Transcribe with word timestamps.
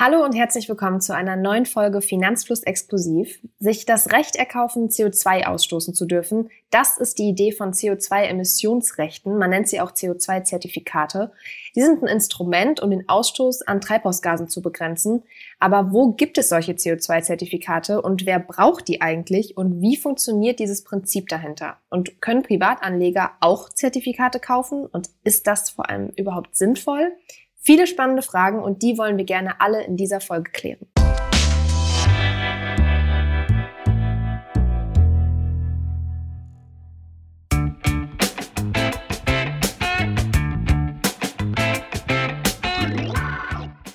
Hallo 0.00 0.24
und 0.24 0.32
herzlich 0.32 0.68
willkommen 0.68 1.00
zu 1.00 1.12
einer 1.12 1.34
neuen 1.34 1.66
Folge 1.66 2.00
Finanzfluss 2.00 2.62
Exklusiv. 2.62 3.40
Sich 3.58 3.84
das 3.84 4.12
Recht 4.12 4.36
erkaufen, 4.36 4.90
CO2 4.90 5.46
ausstoßen 5.46 5.92
zu 5.92 6.06
dürfen, 6.06 6.50
das 6.70 6.98
ist 6.98 7.18
die 7.18 7.28
Idee 7.30 7.50
von 7.50 7.72
CO2-Emissionsrechten. 7.72 9.36
Man 9.38 9.50
nennt 9.50 9.66
sie 9.66 9.80
auch 9.80 9.90
CO2-Zertifikate. 9.90 11.32
Die 11.74 11.82
sind 11.82 12.00
ein 12.00 12.06
Instrument, 12.06 12.80
um 12.80 12.90
den 12.90 13.08
Ausstoß 13.08 13.62
an 13.62 13.80
Treibhausgasen 13.80 14.46
zu 14.46 14.62
begrenzen. 14.62 15.24
Aber 15.58 15.90
wo 15.90 16.12
gibt 16.12 16.38
es 16.38 16.48
solche 16.48 16.74
CO2-Zertifikate 16.74 18.00
und 18.00 18.24
wer 18.24 18.38
braucht 18.38 18.86
die 18.86 19.00
eigentlich 19.00 19.56
und 19.56 19.80
wie 19.80 19.96
funktioniert 19.96 20.60
dieses 20.60 20.84
Prinzip 20.84 21.28
dahinter? 21.28 21.78
Und 21.90 22.22
können 22.22 22.44
Privatanleger 22.44 23.32
auch 23.40 23.68
Zertifikate 23.70 24.38
kaufen 24.38 24.86
und 24.86 25.08
ist 25.24 25.48
das 25.48 25.70
vor 25.70 25.90
allem 25.90 26.12
überhaupt 26.14 26.54
sinnvoll? 26.54 27.16
Viele 27.60 27.86
spannende 27.88 28.22
Fragen 28.22 28.62
und 28.62 28.82
die 28.82 28.96
wollen 28.98 29.18
wir 29.18 29.24
gerne 29.24 29.60
alle 29.60 29.82
in 29.82 29.96
dieser 29.96 30.20
Folge 30.20 30.52
klären. 30.52 30.86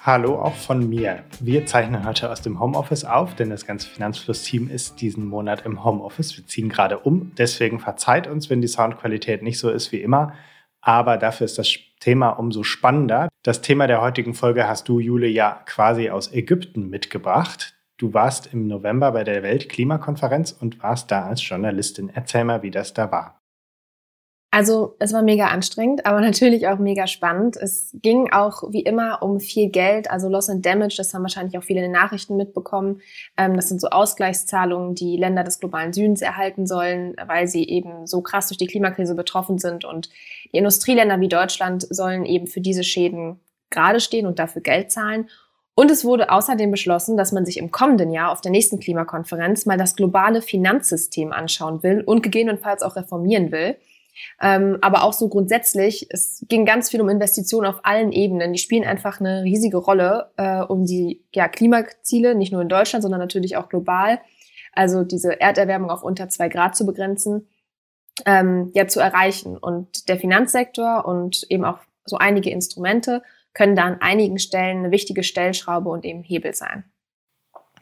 Hallo 0.05 0.35
auch 0.37 0.53
von 0.53 0.89
mir. 0.89 1.23
Wir 1.39 1.65
zeichnen 1.65 2.05
heute 2.05 2.29
aus 2.29 2.41
dem 2.41 2.59
Homeoffice 2.59 3.05
auf, 3.05 3.35
denn 3.35 3.49
das 3.49 3.65
ganze 3.65 3.87
Finanzfluss-Team 3.87 4.69
ist 4.69 4.99
diesen 4.99 5.25
Monat 5.25 5.65
im 5.65 5.85
Homeoffice. 5.85 6.35
Wir 6.35 6.45
ziehen 6.45 6.67
gerade 6.67 6.99
um, 6.99 7.31
deswegen 7.37 7.79
verzeiht 7.79 8.27
uns, 8.27 8.49
wenn 8.49 8.59
die 8.59 8.67
Soundqualität 8.67 9.41
nicht 9.41 9.57
so 9.57 9.69
ist 9.69 9.93
wie 9.93 10.01
immer 10.01 10.33
aber 10.83 11.17
dafür 11.17 11.45
ist 11.45 11.57
das 11.57 11.69
Thema 11.99 12.29
umso 12.31 12.63
spannender. 12.63 13.29
Das 13.41 13.61
Thema 13.61 13.87
der 13.87 14.01
heutigen 14.01 14.33
Folge 14.33 14.67
hast 14.67 14.89
du, 14.89 14.99
Jule, 14.99 15.27
ja 15.27 15.61
quasi 15.65 16.09
aus 16.09 16.31
Ägypten 16.33 16.89
mitgebracht. 16.89 17.73
Du 17.97 18.13
warst 18.13 18.53
im 18.53 18.67
November 18.67 19.13
bei 19.13 19.23
der 19.23 19.43
Weltklimakonferenz 19.43 20.51
und 20.51 20.83
warst 20.83 21.09
da 21.09 21.25
als 21.25 21.47
Journalistin. 21.47 22.11
Erzähl 22.13 22.43
mal, 22.43 22.61
wie 22.61 22.71
das 22.71 22.93
da 22.93 23.11
war. 23.11 23.42
Also 24.53 24.95
es 24.99 25.13
war 25.13 25.23
mega 25.23 25.47
anstrengend, 25.47 26.05
aber 26.05 26.21
natürlich 26.21 26.67
auch 26.67 26.77
mega 26.77 27.07
spannend. 27.07 27.57
Es 27.57 27.89
ging 28.03 28.31
auch 28.31 28.61
wie 28.71 28.81
immer 28.81 29.23
um 29.23 29.39
viel 29.39 29.71
Geld, 29.71 30.11
also 30.11 30.29
Loss 30.29 30.47
and 30.47 30.63
Damage, 30.63 30.93
das 30.95 31.11
haben 31.11 31.23
wahrscheinlich 31.23 31.57
auch 31.57 31.63
viele 31.63 31.79
in 31.79 31.85
den 31.85 31.91
Nachrichten 31.91 32.37
mitbekommen. 32.37 33.01
Ähm, 33.35 33.55
das 33.55 33.69
sind 33.69 33.81
so 33.81 33.87
Ausgleichszahlungen, 33.87 34.93
die 34.93 35.17
Länder 35.17 35.43
des 35.43 35.59
globalen 35.59 35.91
Südens 35.91 36.21
erhalten 36.21 36.67
sollen, 36.67 37.15
weil 37.25 37.47
sie 37.47 37.67
eben 37.67 38.05
so 38.05 38.21
krass 38.21 38.47
durch 38.47 38.59
die 38.59 38.67
Klimakrise 38.67 39.15
betroffen 39.15 39.57
sind. 39.57 39.85
Und 39.85 40.11
die 40.53 40.59
Industrieländer 40.59 41.19
wie 41.19 41.29
Deutschland 41.29 41.87
sollen 41.89 42.23
eben 42.23 42.45
für 42.45 42.61
diese 42.61 42.83
Schäden 42.83 43.39
gerade 43.71 43.99
stehen 43.99 44.27
und 44.27 44.37
dafür 44.37 44.61
Geld 44.61 44.91
zahlen. 44.91 45.29
Und 45.73 45.89
es 45.89 46.05
wurde 46.05 46.29
außerdem 46.29 46.69
beschlossen, 46.69 47.17
dass 47.17 47.31
man 47.31 47.43
sich 47.43 47.57
im 47.57 47.71
kommenden 47.71 48.11
Jahr 48.11 48.31
auf 48.31 48.41
der 48.41 48.51
nächsten 48.51 48.79
Klimakonferenz 48.79 49.65
mal 49.65 49.79
das 49.79 49.95
globale 49.95 50.43
Finanzsystem 50.43 51.31
anschauen 51.31 51.81
will 51.81 52.01
und 52.01 52.21
gegebenenfalls 52.21 52.83
auch 52.83 52.95
reformieren 52.95 53.51
will. 53.51 53.77
Ähm, 54.41 54.77
aber 54.81 55.03
auch 55.03 55.13
so 55.13 55.29
grundsätzlich, 55.29 56.07
es 56.09 56.45
ging 56.47 56.65
ganz 56.65 56.89
viel 56.89 57.01
um 57.01 57.09
Investitionen 57.09 57.67
auf 57.67 57.81
allen 57.83 58.11
Ebenen. 58.11 58.53
Die 58.53 58.59
spielen 58.59 58.83
einfach 58.83 59.19
eine 59.19 59.43
riesige 59.43 59.77
Rolle, 59.77 60.31
äh, 60.37 60.61
um 60.61 60.85
die 60.85 61.23
ja, 61.33 61.47
Klimaziele, 61.47 62.35
nicht 62.35 62.51
nur 62.51 62.61
in 62.61 62.69
Deutschland, 62.69 63.03
sondern 63.03 63.19
natürlich 63.19 63.57
auch 63.57 63.69
global, 63.69 64.19
also 64.73 65.03
diese 65.03 65.39
Erderwärmung 65.39 65.89
auf 65.89 66.03
unter 66.03 66.29
zwei 66.29 66.49
Grad 66.49 66.75
zu 66.75 66.85
begrenzen, 66.85 67.47
ähm, 68.25 68.71
ja 68.73 68.87
zu 68.87 68.99
erreichen. 68.99 69.57
Und 69.57 70.09
der 70.09 70.17
Finanzsektor 70.17 71.05
und 71.05 71.45
eben 71.49 71.65
auch 71.65 71.79
so 72.05 72.17
einige 72.17 72.49
Instrumente 72.49 73.23
können 73.53 73.75
da 73.75 73.83
an 73.83 74.01
einigen 74.01 74.39
Stellen 74.39 74.79
eine 74.79 74.91
wichtige 74.91 75.23
Stellschraube 75.23 75.89
und 75.89 76.05
eben 76.05 76.23
Hebel 76.23 76.53
sein. 76.53 76.85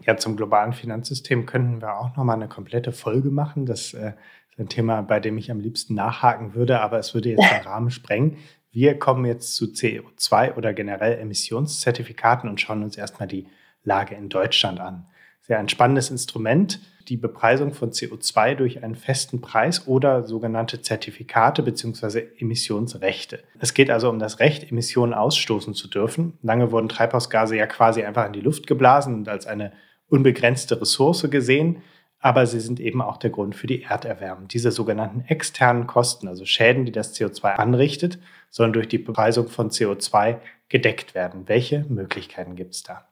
Ja, 0.05 0.17
zum 0.17 0.35
globalen 0.35 0.73
Finanzsystem 0.73 1.45
könnten 1.45 1.81
wir 1.81 1.97
auch 1.97 2.15
nochmal 2.15 2.35
eine 2.35 2.47
komplette 2.47 2.91
Folge 2.91 3.29
machen. 3.29 3.65
Das 3.65 3.93
äh, 3.93 4.13
ein 4.57 4.69
Thema, 4.69 5.01
bei 5.01 5.19
dem 5.19 5.37
ich 5.37 5.51
am 5.51 5.59
liebsten 5.59 5.95
nachhaken 5.95 6.53
würde, 6.53 6.81
aber 6.81 6.99
es 6.99 7.13
würde 7.13 7.29
jetzt 7.29 7.49
den 7.51 7.61
Rahmen 7.65 7.91
sprengen. 7.91 8.37
Wir 8.71 8.97
kommen 8.97 9.25
jetzt 9.25 9.55
zu 9.55 9.65
CO2 9.65 10.55
oder 10.55 10.73
generell 10.73 11.19
Emissionszertifikaten 11.19 12.49
und 12.49 12.61
schauen 12.61 12.83
uns 12.83 12.97
erstmal 12.97 13.27
die 13.27 13.47
Lage 13.83 14.15
in 14.15 14.29
Deutschland 14.29 14.79
an. 14.79 15.07
Sehr 15.41 15.59
ein 15.59 15.69
spannendes 15.69 16.09
Instrument, 16.09 16.79
die 17.07 17.17
Bepreisung 17.17 17.73
von 17.73 17.91
CO2 17.91 18.55
durch 18.55 18.83
einen 18.83 18.95
festen 18.95 19.41
Preis 19.41 19.87
oder 19.87 20.23
sogenannte 20.23 20.81
Zertifikate 20.81 21.63
bzw. 21.63 22.27
Emissionsrechte. 22.37 23.43
Es 23.59 23.73
geht 23.73 23.89
also 23.89 24.09
um 24.09 24.19
das 24.19 24.39
Recht, 24.39 24.71
Emissionen 24.71 25.13
ausstoßen 25.13 25.73
zu 25.73 25.87
dürfen. 25.87 26.37
Lange 26.41 26.71
wurden 26.71 26.89
Treibhausgase 26.89 27.57
ja 27.57 27.65
quasi 27.65 28.03
einfach 28.03 28.27
in 28.27 28.33
die 28.33 28.41
Luft 28.41 28.67
geblasen 28.67 29.15
und 29.15 29.27
als 29.27 29.47
eine 29.47 29.73
unbegrenzte 30.07 30.79
Ressource 30.79 31.27
gesehen 31.29 31.81
aber 32.21 32.45
sie 32.45 32.59
sind 32.59 32.79
eben 32.79 33.01
auch 33.01 33.17
der 33.17 33.31
Grund 33.31 33.55
für 33.55 33.67
die 33.67 33.83
Erderwärmung. 33.83 34.47
Diese 34.47 34.71
sogenannten 34.71 35.21
externen 35.27 35.87
Kosten, 35.87 36.27
also 36.27 36.45
Schäden, 36.45 36.85
die 36.85 36.91
das 36.91 37.15
CO2 37.15 37.55
anrichtet, 37.55 38.19
sollen 38.49 38.73
durch 38.73 38.87
die 38.87 38.99
Bepreisung 38.99 39.47
von 39.47 39.71
CO2 39.71 40.37
gedeckt 40.69 41.15
werden. 41.15 41.47
Welche 41.47 41.85
Möglichkeiten 41.89 42.55
gibt 42.55 42.75
es 42.75 42.83
da? 42.83 43.07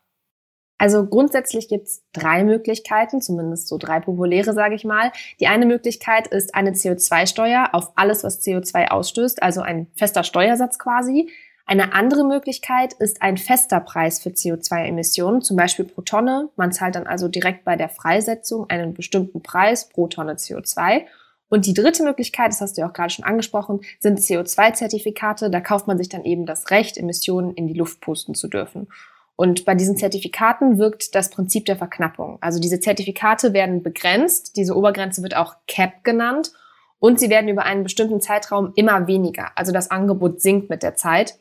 Also 0.77 1.05
grundsätzlich 1.05 1.67
gibt 1.67 1.87
es 1.87 2.03
drei 2.13 2.45
Möglichkeiten, 2.45 3.21
zumindest 3.21 3.67
so 3.67 3.77
drei 3.77 3.99
populäre, 3.99 4.53
sage 4.53 4.75
ich 4.75 4.85
mal. 4.85 5.11
Die 5.41 5.47
eine 5.47 5.65
Möglichkeit 5.65 6.27
ist 6.27 6.55
eine 6.55 6.71
CO2-Steuer 6.71 7.69
auf 7.73 7.91
alles, 7.95 8.23
was 8.23 8.41
CO2 8.41 8.87
ausstößt, 8.87 9.43
also 9.43 9.59
ein 9.59 9.87
fester 9.95 10.23
Steuersatz 10.23 10.79
quasi. 10.79 11.29
Eine 11.69 11.93
andere 11.93 12.23
Möglichkeit 12.23 12.93
ist 12.93 13.21
ein 13.21 13.37
fester 13.37 13.79
Preis 13.79 14.19
für 14.19 14.29
CO2-Emissionen, 14.29 15.43
zum 15.43 15.55
Beispiel 15.55 15.85
pro 15.85 16.01
Tonne. 16.01 16.49
Man 16.55 16.71
zahlt 16.71 16.95
dann 16.95 17.05
also 17.05 17.27
direkt 17.27 17.63
bei 17.63 17.75
der 17.75 17.89
Freisetzung 17.89 18.67
einen 18.71 18.95
bestimmten 18.95 19.43
Preis 19.43 19.87
pro 19.87 20.07
Tonne 20.07 20.33
CO2. 20.33 21.03
Und 21.47 21.67
die 21.67 21.75
dritte 21.75 22.01
Möglichkeit, 22.01 22.47
das 22.47 22.61
hast 22.61 22.75
du 22.75 22.81
ja 22.81 22.89
auch 22.89 22.93
gerade 22.93 23.11
schon 23.11 23.23
angesprochen, 23.23 23.81
sind 23.99 24.17
CO2-Zertifikate. 24.17 25.51
Da 25.51 25.61
kauft 25.61 25.85
man 25.85 25.99
sich 25.99 26.09
dann 26.09 26.25
eben 26.25 26.47
das 26.47 26.71
Recht, 26.71 26.97
Emissionen 26.97 27.53
in 27.53 27.67
die 27.67 27.75
Luft 27.75 28.01
pusten 28.01 28.33
zu 28.33 28.47
dürfen. 28.47 28.87
Und 29.35 29.63
bei 29.65 29.75
diesen 29.75 29.95
Zertifikaten 29.95 30.79
wirkt 30.79 31.13
das 31.13 31.29
Prinzip 31.29 31.65
der 31.65 31.75
Verknappung. 31.75 32.39
Also 32.41 32.59
diese 32.59 32.79
Zertifikate 32.79 33.53
werden 33.53 33.83
begrenzt. 33.83 34.57
Diese 34.57 34.75
Obergrenze 34.75 35.21
wird 35.21 35.35
auch 35.35 35.53
CAP 35.67 36.03
genannt. 36.03 36.51
Und 36.97 37.19
sie 37.19 37.29
werden 37.29 37.47
über 37.47 37.61
einen 37.61 37.83
bestimmten 37.83 38.21
Zeitraum 38.21 38.73
immer 38.75 39.05
weniger. 39.05 39.51
Also 39.53 39.71
das 39.71 39.91
Angebot 39.91 40.41
sinkt 40.41 40.71
mit 40.71 40.81
der 40.81 40.95
Zeit. 40.95 41.37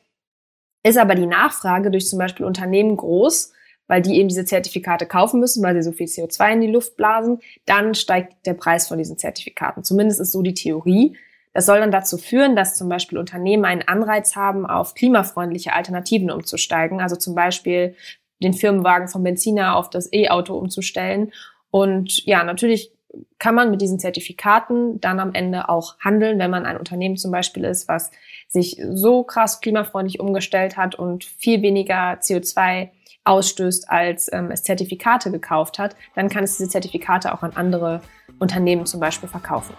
Ist 0.82 0.98
aber 0.98 1.14
die 1.14 1.26
Nachfrage 1.26 1.90
durch 1.90 2.08
zum 2.08 2.18
Beispiel 2.18 2.46
Unternehmen 2.46 2.96
groß, 2.96 3.52
weil 3.88 4.02
die 4.02 4.16
eben 4.18 4.28
diese 4.28 4.44
Zertifikate 4.44 5.06
kaufen 5.06 5.40
müssen, 5.40 5.62
weil 5.62 5.74
sie 5.74 5.82
so 5.82 5.92
viel 5.92 6.06
CO2 6.06 6.52
in 6.52 6.60
die 6.60 6.70
Luft 6.70 6.96
blasen, 6.96 7.40
dann 7.66 7.94
steigt 7.94 8.46
der 8.46 8.54
Preis 8.54 8.86
von 8.86 8.98
diesen 8.98 9.18
Zertifikaten. 9.18 9.82
Zumindest 9.82 10.20
ist 10.20 10.32
so 10.32 10.42
die 10.42 10.54
Theorie. 10.54 11.16
Das 11.54 11.66
soll 11.66 11.80
dann 11.80 11.90
dazu 11.90 12.18
führen, 12.18 12.54
dass 12.54 12.76
zum 12.76 12.88
Beispiel 12.88 13.18
Unternehmen 13.18 13.64
einen 13.64 13.82
Anreiz 13.82 14.36
haben, 14.36 14.66
auf 14.66 14.94
klimafreundliche 14.94 15.72
Alternativen 15.72 16.30
umzusteigen. 16.30 17.00
Also 17.00 17.16
zum 17.16 17.34
Beispiel 17.34 17.96
den 18.42 18.52
Firmenwagen 18.52 19.08
vom 19.08 19.24
Benziner 19.24 19.74
auf 19.76 19.90
das 19.90 20.12
E-Auto 20.12 20.56
umzustellen. 20.56 21.32
Und 21.70 22.24
ja, 22.26 22.44
natürlich 22.44 22.92
kann 23.38 23.54
man 23.54 23.70
mit 23.70 23.80
diesen 23.80 23.98
Zertifikaten 23.98 25.00
dann 25.00 25.20
am 25.20 25.32
Ende 25.32 25.68
auch 25.68 25.98
handeln, 26.00 26.38
wenn 26.38 26.50
man 26.50 26.66
ein 26.66 26.76
Unternehmen 26.76 27.16
zum 27.16 27.30
Beispiel 27.30 27.64
ist, 27.64 27.88
was 27.88 28.10
sich 28.48 28.80
so 28.90 29.22
krass 29.22 29.60
klimafreundlich 29.60 30.20
umgestellt 30.20 30.76
hat 30.76 30.94
und 30.94 31.24
viel 31.24 31.62
weniger 31.62 32.14
CO2 32.14 32.90
ausstößt, 33.24 33.90
als 33.90 34.32
ähm, 34.32 34.50
es 34.50 34.62
Zertifikate 34.62 35.30
gekauft 35.30 35.78
hat, 35.78 35.94
dann 36.14 36.28
kann 36.28 36.44
es 36.44 36.56
diese 36.56 36.68
Zertifikate 36.68 37.32
auch 37.32 37.42
an 37.42 37.52
andere 37.54 38.00
Unternehmen 38.38 38.86
zum 38.86 39.00
Beispiel 39.00 39.28
verkaufen. 39.28 39.74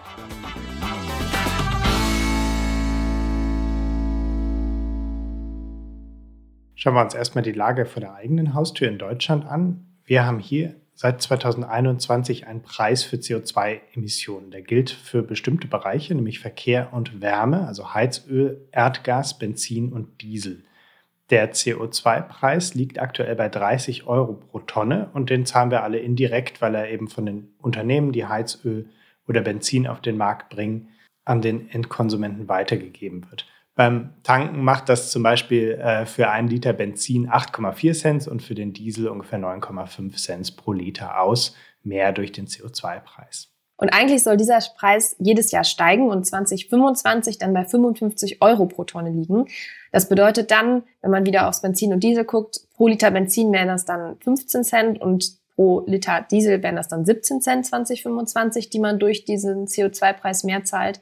Schauen 6.74 6.94
wir 6.94 7.02
uns 7.02 7.14
erstmal 7.14 7.42
die 7.42 7.52
Lage 7.52 7.84
vor 7.84 8.00
der 8.00 8.14
eigenen 8.14 8.54
Haustür 8.54 8.88
in 8.88 8.98
Deutschland 8.98 9.44
an. 9.46 9.86
Wir 10.04 10.24
haben 10.24 10.38
hier 10.38 10.76
seit 11.00 11.22
2021 11.22 12.46
einen 12.46 12.60
Preis 12.60 13.04
für 13.04 13.16
CO2-Emissionen. 13.16 14.50
Der 14.50 14.60
gilt 14.60 14.90
für 14.90 15.22
bestimmte 15.22 15.66
Bereiche, 15.66 16.14
nämlich 16.14 16.40
Verkehr 16.40 16.92
und 16.92 17.22
Wärme, 17.22 17.66
also 17.66 17.94
Heizöl, 17.94 18.68
Erdgas, 18.70 19.38
Benzin 19.38 19.94
und 19.94 20.20
Diesel. 20.20 20.62
Der 21.30 21.54
CO2-Preis 21.54 22.74
liegt 22.74 22.98
aktuell 22.98 23.34
bei 23.34 23.48
30 23.48 24.06
Euro 24.08 24.34
pro 24.34 24.58
Tonne 24.58 25.08
und 25.14 25.30
den 25.30 25.46
zahlen 25.46 25.70
wir 25.70 25.84
alle 25.84 26.00
indirekt, 26.00 26.60
weil 26.60 26.74
er 26.74 26.90
eben 26.90 27.08
von 27.08 27.24
den 27.24 27.54
Unternehmen, 27.56 28.12
die 28.12 28.26
Heizöl 28.26 28.90
oder 29.26 29.40
Benzin 29.40 29.86
auf 29.86 30.02
den 30.02 30.18
Markt 30.18 30.50
bringen, 30.50 30.90
an 31.24 31.40
den 31.40 31.70
Endkonsumenten 31.70 32.46
weitergegeben 32.46 33.24
wird. 33.30 33.46
Beim 33.74 34.14
Tanken 34.22 34.62
macht 34.62 34.88
das 34.88 35.10
zum 35.10 35.22
Beispiel 35.22 35.72
äh, 35.72 36.04
für 36.04 36.28
einen 36.28 36.48
Liter 36.48 36.72
Benzin 36.72 37.28
8,4 37.28 37.98
Cent 37.98 38.28
und 38.28 38.42
für 38.42 38.54
den 38.54 38.72
Diesel 38.72 39.08
ungefähr 39.08 39.38
9,5 39.38 40.16
Cent 40.16 40.56
pro 40.56 40.72
Liter 40.72 41.20
aus, 41.20 41.54
mehr 41.82 42.12
durch 42.12 42.32
den 42.32 42.46
CO2-Preis. 42.46 43.48
Und 43.80 43.88
eigentlich 43.94 44.22
soll 44.22 44.36
dieser 44.36 44.58
Preis 44.76 45.16
jedes 45.18 45.52
Jahr 45.52 45.64
steigen 45.64 46.10
und 46.10 46.26
2025 46.26 47.38
dann 47.38 47.54
bei 47.54 47.64
55 47.64 48.42
Euro 48.42 48.66
pro 48.66 48.84
Tonne 48.84 49.10
liegen. 49.10 49.46
Das 49.90 50.10
bedeutet 50.10 50.50
dann, 50.50 50.82
wenn 51.00 51.10
man 51.10 51.24
wieder 51.24 51.48
aufs 51.48 51.62
Benzin 51.62 51.94
und 51.94 52.04
Diesel 52.04 52.24
guckt, 52.24 52.60
pro 52.74 52.88
Liter 52.88 53.10
Benzin 53.10 53.50
wären 53.52 53.68
das 53.68 53.86
dann 53.86 54.18
15 54.20 54.64
Cent 54.64 55.00
und 55.00 55.32
pro 55.54 55.82
Liter 55.86 56.26
Diesel 56.30 56.62
wären 56.62 56.76
das 56.76 56.88
dann 56.88 57.06
17 57.06 57.40
Cent 57.40 57.64
2025, 57.64 58.68
die 58.68 58.80
man 58.80 58.98
durch 58.98 59.24
diesen 59.24 59.66
CO2-Preis 59.66 60.44
mehr 60.44 60.64
zahlt. 60.64 61.00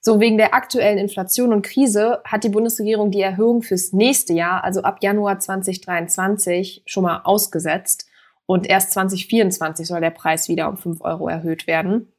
So 0.00 0.20
wegen 0.20 0.38
der 0.38 0.54
aktuellen 0.54 0.98
Inflation 0.98 1.52
und 1.52 1.62
Krise 1.62 2.20
hat 2.24 2.44
die 2.44 2.48
Bundesregierung 2.48 3.10
die 3.10 3.20
Erhöhung 3.20 3.62
fürs 3.62 3.92
nächste 3.92 4.32
Jahr, 4.32 4.62
also 4.62 4.82
ab 4.82 4.98
Januar 5.02 5.40
2023, 5.40 6.82
schon 6.86 7.02
mal 7.02 7.22
ausgesetzt. 7.24 8.06
Und 8.46 8.66
erst 8.66 8.92
2024 8.92 9.86
soll 9.86 10.00
der 10.00 10.10
Preis 10.10 10.48
wieder 10.48 10.68
um 10.68 10.76
5 10.76 11.00
Euro 11.02 11.28
erhöht 11.28 11.66
werden. 11.66 12.12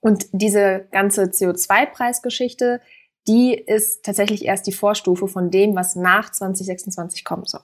Und 0.00 0.26
diese 0.32 0.86
ganze 0.90 1.24
CO2-Preisgeschichte, 1.24 2.80
die 3.28 3.54
ist 3.54 4.04
tatsächlich 4.04 4.44
erst 4.44 4.66
die 4.66 4.72
Vorstufe 4.72 5.28
von 5.28 5.50
dem, 5.50 5.76
was 5.76 5.94
nach 5.94 6.30
2026 6.30 7.24
kommen 7.24 7.44
soll. 7.44 7.62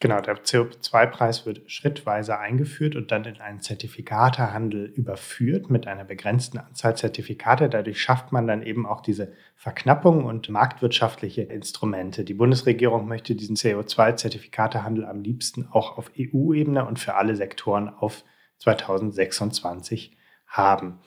Genau, 0.00 0.20
der 0.20 0.36
CO2-Preis 0.36 1.44
wird 1.44 1.68
schrittweise 1.68 2.38
eingeführt 2.38 2.94
und 2.94 3.10
dann 3.10 3.24
in 3.24 3.40
einen 3.40 3.60
Zertifikatehandel 3.60 4.84
überführt 4.84 5.70
mit 5.70 5.88
einer 5.88 6.04
begrenzten 6.04 6.58
Anzahl 6.58 6.96
Zertifikate. 6.96 7.68
Dadurch 7.68 8.00
schafft 8.00 8.30
man 8.30 8.46
dann 8.46 8.62
eben 8.62 8.86
auch 8.86 9.00
diese 9.00 9.32
Verknappung 9.56 10.24
und 10.24 10.50
marktwirtschaftliche 10.50 11.42
Instrumente. 11.42 12.22
Die 12.22 12.34
Bundesregierung 12.34 13.08
möchte 13.08 13.34
diesen 13.34 13.56
CO2-Zertifikatehandel 13.56 15.04
am 15.04 15.20
liebsten 15.20 15.66
auch 15.72 15.98
auf 15.98 16.12
EU-Ebene 16.16 16.86
und 16.86 17.00
für 17.00 17.16
alle 17.16 17.34
Sektoren 17.34 17.88
auf 17.88 18.22
2026 18.58 20.16
haben. 20.46 21.00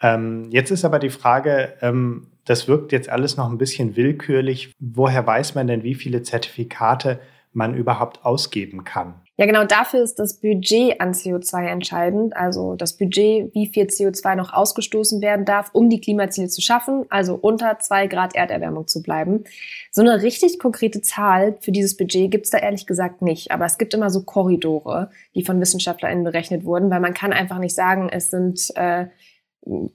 Ähm, 0.00 0.48
jetzt 0.50 0.70
ist 0.70 0.84
aber 0.84 1.00
die 1.00 1.10
Frage, 1.10 1.74
ähm, 1.80 2.28
das 2.44 2.68
wirkt 2.68 2.92
jetzt 2.92 3.08
alles 3.08 3.36
noch 3.36 3.50
ein 3.50 3.58
bisschen 3.58 3.96
willkürlich. 3.96 4.72
Woher 4.78 5.26
weiß 5.26 5.56
man 5.56 5.66
denn, 5.66 5.82
wie 5.82 5.96
viele 5.96 6.22
Zertifikate 6.22 7.18
man 7.58 7.74
überhaupt 7.74 8.24
ausgeben 8.24 8.84
kann. 8.84 9.20
Ja, 9.36 9.46
genau 9.46 9.64
dafür 9.64 10.02
ist 10.02 10.18
das 10.18 10.40
Budget 10.40 11.00
an 11.00 11.12
CO2 11.12 11.66
entscheidend. 11.66 12.36
Also 12.36 12.74
das 12.74 12.96
Budget, 12.96 13.54
wie 13.54 13.68
viel 13.68 13.84
CO2 13.84 14.34
noch 14.34 14.52
ausgestoßen 14.52 15.20
werden 15.20 15.44
darf, 15.44 15.70
um 15.72 15.88
die 15.88 16.00
Klimaziele 16.00 16.48
zu 16.48 16.60
schaffen, 16.60 17.04
also 17.08 17.36
unter 17.36 17.78
zwei 17.78 18.08
Grad 18.08 18.34
Erderwärmung 18.34 18.88
zu 18.88 19.00
bleiben. 19.00 19.44
So 19.92 20.00
eine 20.00 20.22
richtig 20.22 20.58
konkrete 20.58 21.02
Zahl 21.02 21.56
für 21.60 21.70
dieses 21.70 21.96
Budget 21.96 22.32
gibt 22.32 22.46
es 22.46 22.50
da 22.50 22.58
ehrlich 22.58 22.86
gesagt 22.86 23.22
nicht. 23.22 23.52
Aber 23.52 23.64
es 23.64 23.78
gibt 23.78 23.94
immer 23.94 24.10
so 24.10 24.24
Korridore, 24.24 25.10
die 25.36 25.44
von 25.44 25.60
WissenschaftlerInnen 25.60 26.24
berechnet 26.24 26.64
wurden, 26.64 26.90
weil 26.90 27.00
man 27.00 27.14
kann 27.14 27.32
einfach 27.32 27.58
nicht 27.58 27.76
sagen, 27.76 28.08
es 28.10 28.30
sind 28.30 28.72
äh, 28.74 29.06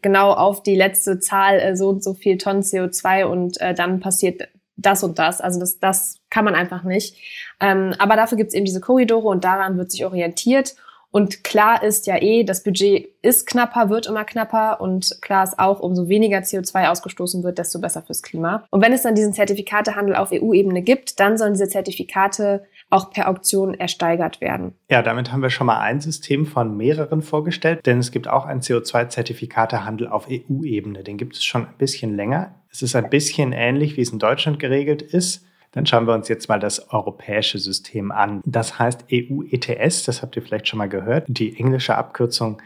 genau 0.01 0.31
auf 0.31 0.63
die 0.63 0.75
letzte 0.75 1.19
Zahl 1.19 1.59
äh, 1.59 1.75
so 1.75 1.89
und 1.89 2.01
so 2.01 2.13
viel 2.13 2.37
Tonnen 2.37 2.61
CO2 2.61 3.25
und 3.25 3.59
äh, 3.59 3.73
dann 3.73 3.99
passiert 3.99 4.47
das 4.75 5.03
und 5.03 5.19
das. 5.19 5.41
Also 5.41 5.59
das, 5.59 5.79
das 5.79 6.19
kann 6.29 6.45
man 6.45 6.55
einfach 6.55 6.83
nicht. 6.83 7.17
Ähm, 7.59 7.93
aber 7.99 8.15
dafür 8.15 8.37
gibt 8.37 8.49
es 8.49 8.53
eben 8.53 8.65
diese 8.65 8.81
Korridore 8.81 9.27
und 9.27 9.43
daran 9.43 9.77
wird 9.77 9.91
sich 9.91 10.05
orientiert. 10.05 10.75
Und 11.13 11.43
klar 11.43 11.83
ist 11.83 12.07
ja 12.07 12.19
eh, 12.19 12.43
das 12.43 12.63
Budget 12.63 13.07
ist 13.21 13.45
knapper, 13.45 13.91
wird 13.91 14.07
immer 14.07 14.25
knapper 14.25 14.81
und 14.81 15.19
klar 15.21 15.43
ist 15.43 15.59
auch, 15.59 15.79
umso 15.79 16.09
weniger 16.09 16.39
CO2 16.39 16.89
ausgestoßen 16.89 17.43
wird, 17.43 17.59
desto 17.59 17.79
besser 17.79 18.01
fürs 18.01 18.23
Klima. 18.23 18.65
Und 18.71 18.83
wenn 18.83 18.93
es 18.93 19.03
dann 19.03 19.13
diesen 19.13 19.31
Zertifikatehandel 19.31 20.15
auf 20.15 20.31
EU-Ebene 20.31 20.81
gibt, 20.81 21.19
dann 21.19 21.37
sollen 21.37 21.53
diese 21.53 21.69
Zertifikate 21.69 22.65
auch 22.89 23.11
per 23.11 23.29
Auktion 23.29 23.75
ersteigert 23.75 24.41
werden. 24.41 24.73
Ja, 24.89 25.03
damit 25.03 25.31
haben 25.31 25.43
wir 25.43 25.51
schon 25.51 25.67
mal 25.67 25.79
ein 25.79 26.01
System 26.01 26.47
von 26.47 26.75
mehreren 26.75 27.21
vorgestellt, 27.21 27.85
denn 27.85 27.99
es 27.99 28.09
gibt 28.09 28.27
auch 28.27 28.47
einen 28.47 28.61
CO2-Zertifikatehandel 28.61 30.07
auf 30.07 30.27
EU-Ebene. 30.27 31.03
Den 31.03 31.17
gibt 31.17 31.35
es 31.35 31.43
schon 31.43 31.67
ein 31.67 31.77
bisschen 31.77 32.15
länger. 32.15 32.55
Es 32.73 32.81
ist 32.81 32.95
ein 32.95 33.09
bisschen 33.09 33.53
ähnlich, 33.53 33.97
wie 33.97 34.01
es 34.01 34.09
in 34.09 34.17
Deutschland 34.17 34.57
geregelt 34.57 35.03
ist. 35.03 35.45
Dann 35.71 35.85
schauen 35.85 36.07
wir 36.07 36.13
uns 36.15 36.27
jetzt 36.27 36.49
mal 36.49 36.59
das 36.59 36.91
europäische 36.91 37.59
System 37.59 38.11
an. 38.11 38.41
Das 38.45 38.79
heißt 38.79 39.05
EU 39.11 39.43
ETS, 39.51 40.03
das 40.05 40.23
habt 40.23 40.35
ihr 40.35 40.41
vielleicht 40.41 40.67
schon 40.67 40.79
mal 40.79 40.89
gehört. 40.89 41.25
Die 41.27 41.57
englische 41.57 41.95
Abkürzung 41.95 42.61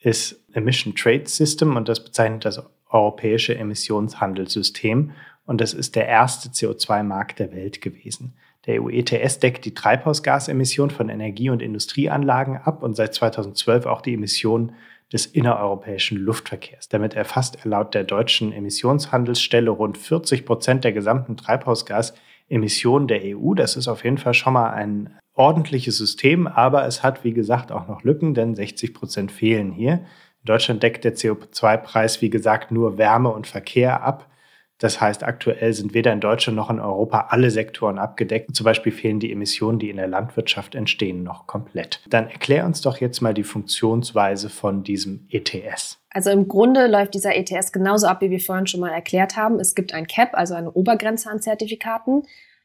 ist 0.00 0.44
Emission 0.52 0.96
Trade 0.96 1.26
System 1.26 1.76
und 1.76 1.88
das 1.88 2.02
bezeichnet 2.02 2.44
das 2.44 2.60
europäische 2.90 3.56
Emissionshandelssystem. 3.56 5.12
Und 5.46 5.60
das 5.60 5.74
ist 5.74 5.94
der 5.94 6.08
erste 6.08 6.48
CO2-Markt 6.48 7.38
der 7.38 7.52
Welt 7.52 7.80
gewesen. 7.80 8.34
Der 8.66 8.82
EU 8.82 8.88
ETS 8.88 9.38
deckt 9.38 9.64
die 9.64 9.74
Treibhausgasemissionen 9.74 10.94
von 10.94 11.08
Energie- 11.08 11.50
und 11.50 11.62
Industrieanlagen 11.62 12.56
ab 12.56 12.82
und 12.82 12.96
seit 12.96 13.14
2012 13.14 13.86
auch 13.86 14.02
die 14.02 14.14
Emissionen 14.14 14.72
des 15.12 15.26
innereuropäischen 15.26 16.18
Luftverkehrs. 16.18 16.88
Damit 16.88 17.14
erfasst 17.14 17.58
er 17.62 17.70
laut 17.70 17.94
der 17.94 18.04
deutschen 18.04 18.52
Emissionshandelsstelle 18.52 19.70
rund 19.70 19.98
40 19.98 20.46
Prozent 20.46 20.84
der 20.84 20.92
gesamten 20.92 21.36
Treibhausgasemissionen 21.36 23.08
der 23.08 23.20
EU. 23.22 23.54
Das 23.54 23.76
ist 23.76 23.88
auf 23.88 24.04
jeden 24.04 24.18
Fall 24.18 24.34
schon 24.34 24.54
mal 24.54 24.70
ein 24.70 25.14
ordentliches 25.34 25.98
System, 25.98 26.46
aber 26.46 26.86
es 26.86 27.02
hat, 27.02 27.24
wie 27.24 27.32
gesagt, 27.32 27.72
auch 27.72 27.88
noch 27.88 28.02
Lücken, 28.02 28.34
denn 28.34 28.54
60 28.54 28.94
Prozent 28.94 29.32
fehlen 29.32 29.72
hier. 29.72 29.92
In 29.92 30.46
Deutschland 30.46 30.82
deckt 30.82 31.04
der 31.04 31.14
CO2-Preis, 31.14 32.20
wie 32.20 32.30
gesagt, 32.30 32.70
nur 32.70 32.98
Wärme 32.98 33.30
und 33.30 33.46
Verkehr 33.46 34.02
ab. 34.02 34.28
Das 34.82 35.00
heißt, 35.00 35.22
aktuell 35.22 35.72
sind 35.74 35.94
weder 35.94 36.12
in 36.12 36.18
Deutschland 36.18 36.56
noch 36.56 36.68
in 36.68 36.80
Europa 36.80 37.28
alle 37.28 37.52
Sektoren 37.52 38.00
abgedeckt. 38.00 38.56
Zum 38.56 38.64
Beispiel 38.64 38.90
fehlen 38.90 39.20
die 39.20 39.30
Emissionen, 39.30 39.78
die 39.78 39.90
in 39.90 39.96
der 39.96 40.08
Landwirtschaft 40.08 40.74
entstehen, 40.74 41.22
noch 41.22 41.46
komplett. 41.46 42.00
Dann 42.10 42.28
erklär 42.28 42.66
uns 42.66 42.80
doch 42.80 42.96
jetzt 42.96 43.20
mal 43.20 43.32
die 43.32 43.44
Funktionsweise 43.44 44.50
von 44.50 44.82
diesem 44.82 45.28
ETS. 45.30 46.00
Also 46.10 46.30
im 46.30 46.48
Grunde 46.48 46.88
läuft 46.88 47.14
dieser 47.14 47.36
ETS 47.36 47.70
genauso 47.70 48.08
ab, 48.08 48.22
wie 48.22 48.30
wir 48.30 48.40
vorhin 48.40 48.66
schon 48.66 48.80
mal 48.80 48.90
erklärt 48.90 49.36
haben. 49.36 49.60
Es 49.60 49.76
gibt 49.76 49.94
ein 49.94 50.08
CAP, 50.08 50.34
also 50.34 50.54
eine 50.54 50.72
Obergrenze 50.72 51.30
an 51.30 51.40
Zertifikaten. 51.40 52.24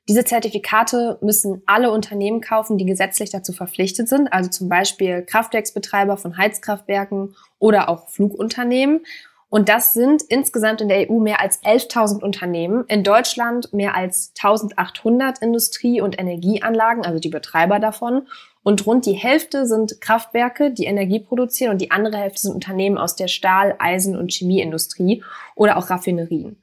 Diese 0.10 0.26
Zertifikate 0.26 1.20
müssen 1.22 1.62
alle 1.68 1.92
Unternehmen 1.92 2.42
kaufen, 2.42 2.80
die 2.80 2.86
gesetzlich 2.86 3.30
dazu 3.30 3.54
verpflichtet 3.54 4.10
sind, 4.10 4.34
also 4.34 4.50
zum 4.50 4.70
Beispiel 4.70 5.22
Kraftwerksbetreiber 5.22 6.18
von 6.18 6.36
Heizkraftwerken 6.36 7.36
oder 7.60 7.90
auch 7.90 8.10
Flugunternehmen. 8.10 9.02
Und 9.50 9.70
das 9.70 9.94
sind 9.94 10.24
insgesamt 10.24 10.82
in 10.82 10.90
der 10.90 11.10
EU 11.10 11.20
mehr 11.20 11.40
als 11.40 11.64
11.000 11.64 12.22
Unternehmen, 12.22 12.84
in 12.90 13.04
Deutschland 13.04 13.74
mehr 13.74 13.96
als 13.96 14.34
1.800 14.36 15.42
Industrie- 15.42 16.02
und 16.02 16.20
Energieanlagen, 16.20 17.06
also 17.06 17.20
die 17.20 17.30
Betreiber 17.30 17.80
davon. 17.80 18.28
Und 18.64 18.86
rund 18.86 19.06
die 19.06 19.14
Hälfte 19.14 19.66
sind 19.66 20.02
Kraftwerke, 20.02 20.72
die 20.72 20.84
Energie 20.84 21.20
produzieren 21.20 21.72
und 21.72 21.82
die 21.82 21.92
andere 21.92 22.18
Hälfte 22.18 22.42
sind 22.42 22.56
Unternehmen 22.56 22.98
aus 22.98 23.16
der 23.16 23.30
Stahl-, 23.30 23.76
Eisen- 23.80 24.18
und 24.18 24.34
Chemieindustrie 24.34 25.24
oder 25.56 25.78
auch 25.78 25.90
Raffinerien. 25.90 26.58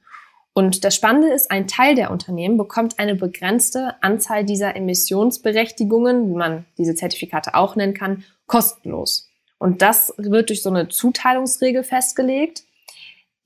Und 0.53 0.85
das 0.85 0.95
Spannende 0.95 1.33
ist, 1.33 1.49
ein 1.49 1.67
Teil 1.67 1.95
der 1.95 2.11
Unternehmen 2.11 2.57
bekommt 2.57 2.99
eine 2.99 3.15
begrenzte 3.15 3.95
Anzahl 4.01 4.45
dieser 4.45 4.75
Emissionsberechtigungen, 4.75 6.29
wie 6.29 6.35
man 6.37 6.65
diese 6.77 6.93
Zertifikate 6.93 7.55
auch 7.55 7.75
nennen 7.75 7.95
kann, 7.95 8.23
kostenlos. 8.45 9.29
Und 9.57 9.81
das 9.81 10.13
wird 10.17 10.49
durch 10.49 10.61
so 10.61 10.69
eine 10.69 10.87
Zuteilungsregel 10.87 11.83
festgelegt. 11.83 12.64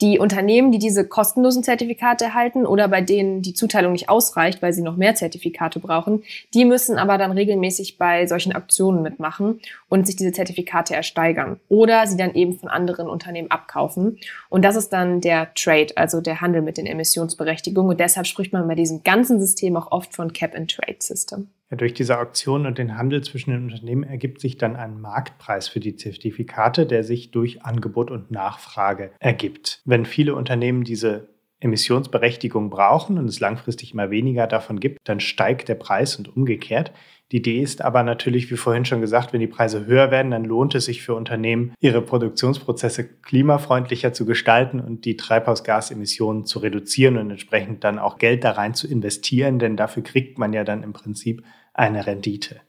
Die 0.01 0.17
Unternehmen, 0.17 0.71
die 0.71 0.79
diese 0.79 1.05
kostenlosen 1.05 1.61
Zertifikate 1.61 2.25
erhalten 2.25 2.65
oder 2.65 2.87
bei 2.87 3.01
denen 3.01 3.41
die 3.41 3.53
Zuteilung 3.53 3.91
nicht 3.91 4.07
ausreicht, 4.07 4.61
weil 4.61 4.71
sie 4.71 4.81
noch 4.81 4.95
mehr 4.95 5.15
Zertifikate 5.15 5.79
brauchen, 5.79 6.23
die 6.53 6.63
müssen 6.63 6.97
aber 6.97 7.17
dann 7.17 7.31
regelmäßig 7.31 7.97
bei 7.97 8.25
solchen 8.25 8.53
Aktionen 8.53 9.01
mitmachen 9.01 9.59
und 9.89 10.07
sich 10.07 10.15
diese 10.15 10.31
Zertifikate 10.31 10.95
ersteigern 10.95 11.59
oder 11.67 12.07
sie 12.07 12.15
dann 12.15 12.33
eben 12.33 12.57
von 12.57 12.69
anderen 12.69 13.09
Unternehmen 13.09 13.51
abkaufen. 13.51 14.19
Und 14.47 14.63
das 14.63 14.77
ist 14.77 14.93
dann 14.93 15.19
der 15.19 15.53
Trade, 15.53 15.93
also 15.95 16.21
der 16.21 16.39
Handel 16.39 16.61
mit 16.61 16.77
den 16.77 16.85
Emissionsberechtigungen. 16.85 17.91
Und 17.91 17.99
deshalb 17.99 18.25
spricht 18.25 18.53
man 18.53 18.67
bei 18.67 18.75
diesem 18.75 19.03
ganzen 19.03 19.39
System 19.41 19.75
auch 19.75 19.91
oft 19.91 20.15
von 20.15 20.31
Cap-and-Trade-System. 20.31 21.49
Ja, 21.71 21.77
durch 21.77 21.93
diese 21.93 22.19
Auktion 22.19 22.65
und 22.65 22.79
den 22.79 22.97
Handel 22.97 23.23
zwischen 23.23 23.51
den 23.51 23.65
Unternehmen 23.65 24.03
ergibt 24.03 24.41
sich 24.41 24.57
dann 24.57 24.75
ein 24.75 24.99
Marktpreis 24.99 25.67
für 25.67 25.79
die 25.79 25.95
Zertifikate, 25.95 26.87
der 26.87 27.03
sich 27.03 27.29
durch 27.29 27.63
Angebot 27.63 28.09
und 28.09 28.31
Nachfrage 28.31 29.11
ergibt. 29.19 29.81
Wenn 29.85 30.05
viele 30.05 30.33
Unternehmen 30.33 30.83
diese 30.83 31.29
Emissionsberechtigung 31.59 32.69
brauchen 32.69 33.17
und 33.17 33.25
es 33.25 33.39
langfristig 33.39 33.93
immer 33.93 34.09
weniger 34.09 34.47
davon 34.47 34.79
gibt, 34.79 34.99
dann 35.03 35.19
steigt 35.19 35.67
der 35.69 35.75
Preis 35.75 36.15
und 36.15 36.35
umgekehrt. 36.35 36.91
Die 37.31 37.37
Idee 37.37 37.61
ist 37.61 37.83
aber 37.83 38.01
natürlich, 38.01 38.49
wie 38.49 38.57
vorhin 38.57 38.85
schon 38.85 39.01
gesagt, 39.01 39.33
wenn 39.33 39.39
die 39.39 39.45
Preise 39.47 39.85
höher 39.85 40.09
werden, 40.09 40.31
dann 40.31 40.45
lohnt 40.45 40.73
es 40.73 40.85
sich 40.85 41.03
für 41.03 41.13
Unternehmen, 41.13 41.73
ihre 41.79 42.01
Produktionsprozesse 42.01 43.07
klimafreundlicher 43.21 44.13
zu 44.13 44.25
gestalten 44.25 44.79
und 44.79 45.05
die 45.05 45.17
Treibhausgasemissionen 45.17 46.45
zu 46.45 46.57
reduzieren 46.59 47.17
und 47.17 47.29
entsprechend 47.29 47.83
dann 47.83 47.99
auch 47.99 48.17
Geld 48.17 48.43
da 48.43 48.51
rein 48.51 48.73
zu 48.73 48.87
investieren, 48.87 49.59
denn 49.59 49.77
dafür 49.77 50.01
kriegt 50.01 50.39
man 50.39 50.53
ja 50.53 50.63
dann 50.63 50.81
im 50.81 50.93
Prinzip 50.93 51.43
eine 51.79 52.05
Rendite. 52.05 52.61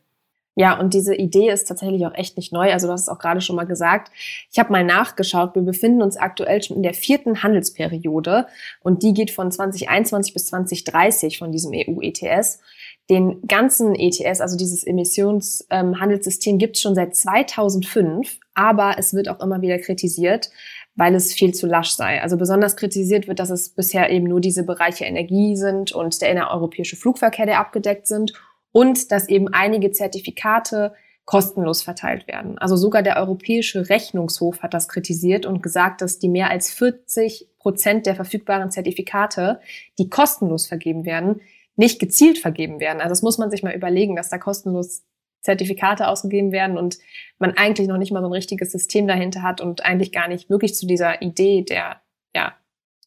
Ja, 0.56 0.78
und 0.78 0.94
diese 0.94 1.14
Idee 1.14 1.50
ist 1.50 1.68
tatsächlich 1.68 2.04
auch 2.06 2.14
echt 2.14 2.36
nicht 2.36 2.52
neu. 2.52 2.72
Also 2.72 2.86
du 2.86 2.92
hast 2.92 3.02
es 3.02 3.08
auch 3.08 3.18
gerade 3.18 3.40
schon 3.40 3.56
mal 3.56 3.64
gesagt. 3.64 4.10
Ich 4.50 4.58
habe 4.58 4.72
mal 4.72 4.84
nachgeschaut. 4.84 5.54
Wir 5.54 5.62
befinden 5.62 6.02
uns 6.02 6.16
aktuell 6.16 6.62
schon 6.62 6.76
in 6.76 6.82
der 6.82 6.92
vierten 6.92 7.42
Handelsperiode 7.42 8.46
und 8.80 9.02
die 9.02 9.14
geht 9.14 9.30
von 9.30 9.50
2021 9.50 10.34
bis 10.34 10.46
2030 10.46 11.38
von 11.38 11.52
diesem 11.52 11.72
EU-ETS. 11.72 12.60
Den 13.08 13.40
ganzen 13.46 13.94
ETS, 13.94 14.40
also 14.40 14.56
dieses 14.56 14.84
Emissionshandelssystem, 14.84 16.54
ähm, 16.54 16.58
gibt 16.58 16.76
es 16.76 16.82
schon 16.82 16.94
seit 16.94 17.16
2005, 17.16 18.38
aber 18.54 18.96
es 18.98 19.14
wird 19.14 19.28
auch 19.28 19.40
immer 19.40 19.62
wieder 19.62 19.78
kritisiert, 19.78 20.50
weil 20.94 21.14
es 21.14 21.32
viel 21.32 21.54
zu 21.54 21.66
lasch 21.66 21.92
sei. 21.92 22.20
Also 22.22 22.36
besonders 22.36 22.76
kritisiert 22.76 23.28
wird, 23.28 23.38
dass 23.38 23.50
es 23.50 23.70
bisher 23.70 24.10
eben 24.10 24.26
nur 24.26 24.40
diese 24.40 24.64
Bereiche 24.64 25.04
Energie 25.04 25.56
sind 25.56 25.92
und 25.92 26.20
der 26.20 26.30
innereuropäische 26.30 26.96
Flugverkehr, 26.96 27.46
der 27.46 27.60
abgedeckt 27.60 28.06
sind 28.06 28.34
und 28.72 29.10
dass 29.10 29.28
eben 29.28 29.48
einige 29.48 29.90
Zertifikate 29.92 30.94
kostenlos 31.24 31.82
verteilt 31.82 32.26
werden. 32.26 32.58
Also 32.58 32.76
sogar 32.76 33.02
der 33.02 33.16
Europäische 33.16 33.88
Rechnungshof 33.88 34.62
hat 34.62 34.74
das 34.74 34.88
kritisiert 34.88 35.46
und 35.46 35.62
gesagt, 35.62 36.00
dass 36.00 36.18
die 36.18 36.28
mehr 36.28 36.50
als 36.50 36.72
40 36.72 37.48
Prozent 37.58 38.06
der 38.06 38.16
verfügbaren 38.16 38.70
Zertifikate, 38.70 39.60
die 39.98 40.10
kostenlos 40.10 40.66
vergeben 40.66 41.04
werden, 41.04 41.40
nicht 41.76 42.00
gezielt 42.00 42.38
vergeben 42.38 42.80
werden. 42.80 43.00
Also 43.00 43.10
das 43.10 43.22
muss 43.22 43.38
man 43.38 43.50
sich 43.50 43.62
mal 43.62 43.74
überlegen, 43.74 44.16
dass 44.16 44.28
da 44.28 44.38
kostenlos 44.38 45.04
Zertifikate 45.40 46.08
ausgegeben 46.08 46.52
werden 46.52 46.76
und 46.76 46.98
man 47.38 47.56
eigentlich 47.56 47.88
noch 47.88 47.96
nicht 47.96 48.12
mal 48.12 48.20
so 48.20 48.26
ein 48.26 48.32
richtiges 48.32 48.72
System 48.72 49.06
dahinter 49.06 49.42
hat 49.42 49.60
und 49.60 49.84
eigentlich 49.84 50.12
gar 50.12 50.28
nicht 50.28 50.50
wirklich 50.50 50.74
zu 50.74 50.86
dieser 50.86 51.22
Idee 51.22 51.62
der, 51.62 52.00
ja, 52.34 52.54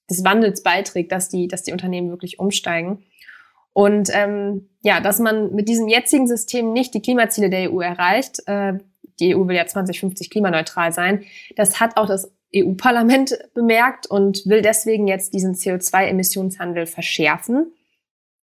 des 0.10 0.24
Wandels 0.24 0.63
beiträgt, 0.63 1.12
dass 1.12 1.29
die, 1.29 1.48
dass 1.48 1.63
die 1.63 1.72
Unternehmen 1.72 2.10
wirklich 2.10 2.39
umsteigen. 2.39 3.03
Und 3.73 4.09
ähm, 4.13 4.69
ja, 4.83 4.99
dass 5.01 5.19
man 5.19 5.53
mit 5.53 5.67
diesem 5.67 5.87
jetzigen 5.87 6.27
System 6.27 6.73
nicht 6.73 6.93
die 6.93 7.01
Klimaziele 7.01 7.49
der 7.49 7.71
EU 7.71 7.81
erreicht, 7.81 8.41
äh, 8.47 8.73
die 9.19 9.35
EU 9.35 9.47
will 9.47 9.55
ja 9.55 9.65
2050 9.65 10.29
klimaneutral 10.29 10.91
sein, 10.91 11.23
das 11.55 11.79
hat 11.79 11.97
auch 11.97 12.07
das 12.07 12.31
EU-Parlament 12.55 13.37
bemerkt 13.53 14.05
und 14.07 14.45
will 14.45 14.61
deswegen 14.61 15.07
jetzt 15.07 15.33
diesen 15.33 15.55
CO2-Emissionshandel 15.55 16.85
verschärfen. 16.85 17.73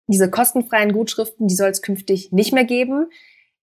Diese 0.08 0.30
kostenfreien 0.30 0.94
Gutschriften, 0.94 1.48
die 1.48 1.56
soll 1.56 1.70
es 1.70 1.82
künftig 1.82 2.32
nicht 2.32 2.54
mehr 2.54 2.66
geben. 2.66 3.08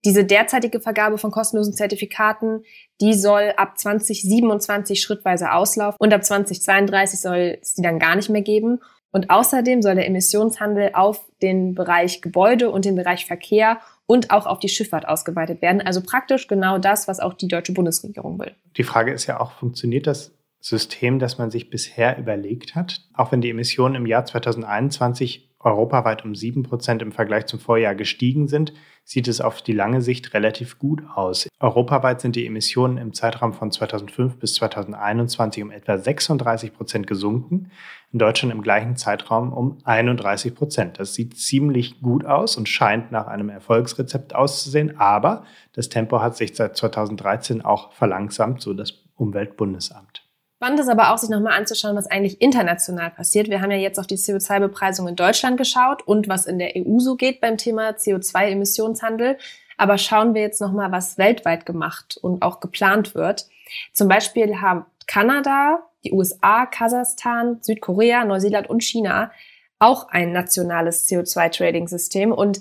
Diese 0.05 0.25
derzeitige 0.25 0.81
Vergabe 0.81 1.17
von 1.17 1.31
kostenlosen 1.31 1.75
Zertifikaten, 1.75 2.65
die 3.01 3.15
soll 3.15 3.53
ab 3.57 3.79
2027 3.79 5.01
schrittweise 5.01 5.53
auslaufen 5.53 5.97
und 6.01 6.13
ab 6.13 6.25
2032 6.25 7.21
soll 7.21 7.59
es 7.63 7.75
die 7.75 7.83
dann 7.83 8.01
gar 8.01 8.17
nicht 8.17 8.29
mehr 8.29 8.43
geben. 8.43 8.81
Und 9.13 9.31
außerdem 9.31 9.83
soll 9.83 9.95
der 9.95 10.07
Emissionshandel 10.07 10.91
auf 10.95 11.25
den 11.43 11.75
Bereich 11.75 12.23
Gebäude 12.23 12.71
und 12.71 12.85
den 12.85 12.97
Bereich 12.97 13.27
Verkehr 13.27 13.79
und 14.07 14.31
auch 14.31 14.47
auf 14.47 14.59
die 14.59 14.69
Schifffahrt 14.69 15.07
ausgeweitet 15.07 15.63
werden. 15.63 15.83
Also 15.83 16.01
praktisch 16.03 16.49
genau 16.49 16.79
das, 16.79 17.09
was 17.09 17.21
auch 17.21 17.35
die 17.35 17.49
deutsche 17.49 17.73
Bundesregierung 17.73 18.39
will. 18.39 18.55
Die 18.77 18.85
Frage 18.85 19.13
ist 19.13 19.27
ja 19.27 19.39
auch, 19.39 19.53
funktioniert 19.53 20.07
das 20.07 20.33
System, 20.61 21.19
das 21.19 21.39
man 21.39 21.51
sich 21.51 21.71
bisher 21.71 22.19
überlegt 22.19 22.75
hat, 22.75 23.03
auch 23.15 23.33
wenn 23.33 23.41
die 23.41 23.51
Emissionen 23.51 23.97
im 23.97 24.07
Jahr 24.07 24.25
2021 24.25 25.52
europaweit 25.65 26.25
um 26.25 26.35
sieben 26.35 26.63
Prozent 26.63 27.03
im 27.03 27.13
Vergleich 27.13 27.47
zum 27.47 27.61
Vorjahr 27.61 27.95
gestiegen 27.95 28.49
sind, 28.49 28.73
sieht 29.05 29.29
es 29.29 29.41
auf 29.41 29.63
die 29.63 29.73
lange 29.73 30.01
Sicht 30.01 30.35
relativ 30.35 30.79
gut 30.79 31.03
aus. 31.15 31.49
Europaweit 31.61 32.21
sind 32.21 32.37
die 32.37 32.47
Emissionen 32.47 32.99
im 32.99 33.13
Zeitraum 33.13 33.53
von 33.53 33.71
2005 33.71 34.39
bis 34.39 34.55
2021 34.55 35.63
um 35.63 35.71
etwa 35.71 35.99
36 35.99 36.73
Prozent 36.73 37.07
gesunken, 37.07 37.71
in 38.13 38.19
Deutschland 38.19 38.53
im 38.53 38.63
gleichen 38.63 38.97
Zeitraum 38.97 39.53
um 39.53 39.79
31 39.85 40.55
Prozent. 40.55 40.99
Das 40.99 41.15
sieht 41.15 41.37
ziemlich 41.37 42.01
gut 42.01 42.25
aus 42.25 42.57
und 42.57 42.69
scheint 42.69 43.11
nach 43.11 43.27
einem 43.27 43.49
Erfolgsrezept 43.49 44.35
auszusehen, 44.35 44.99
aber 44.99 45.45
das 45.73 45.89
Tempo 45.89 46.21
hat 46.21 46.37
sich 46.37 46.55
seit 46.55 46.77
2013 46.77 47.63
auch 47.63 47.93
verlangsamt, 47.93 48.61
so 48.61 48.75
das 48.75 49.05
Umweltbundesamt. 49.17 50.32
Spannend 50.63 50.79
ist 50.79 50.89
aber 50.89 51.13
auch, 51.13 51.19
sich 51.19 51.29
nochmal 51.29 51.59
anzuschauen, 51.59 51.97
was 51.97 52.07
eigentlich 52.07 52.41
international 52.41 53.11
passiert. 53.11 53.49
Wir 53.49 53.61
haben 53.61 53.73
ja 53.73 53.79
jetzt 53.79 53.99
auf 53.99 54.07
die 54.07 54.17
CO2-Bepreisung 54.17 55.09
in 55.09 55.17
Deutschland 55.17 55.57
geschaut 55.57 56.07
und 56.07 56.29
was 56.29 56.47
in 56.47 56.61
der 56.61 56.75
EU 56.77 57.01
so 57.01 57.17
geht 57.17 57.41
beim 57.41 57.57
Thema 57.57 57.91
CO2-Emissionshandel. 57.91 59.39
Aber 59.77 59.99
schauen 59.99 60.35
wir 60.35 60.43
jetzt 60.43 60.61
nochmal, 60.61 60.93
was 60.93 61.19
weltweit 61.19 61.67
gemacht 61.67 62.17
und 62.23 62.43
auch 62.43 62.61
geplant 62.61 63.17
wird. 63.17 63.49
Zum 63.93 64.07
Beispiel 64.07 64.61
haben 64.61 64.87
Kanada, 65.09 65.83
die 66.05 66.13
USA, 66.13 66.67
Kasachstan, 66.67 67.59
Südkorea, 67.61 68.25
Neuseeland 68.25 68.71
und 68.71 68.85
China 68.85 69.33
auch 69.81 70.11
ein 70.11 70.31
nationales 70.31 71.09
CO2-Trading-System. 71.09 72.31
Und 72.31 72.61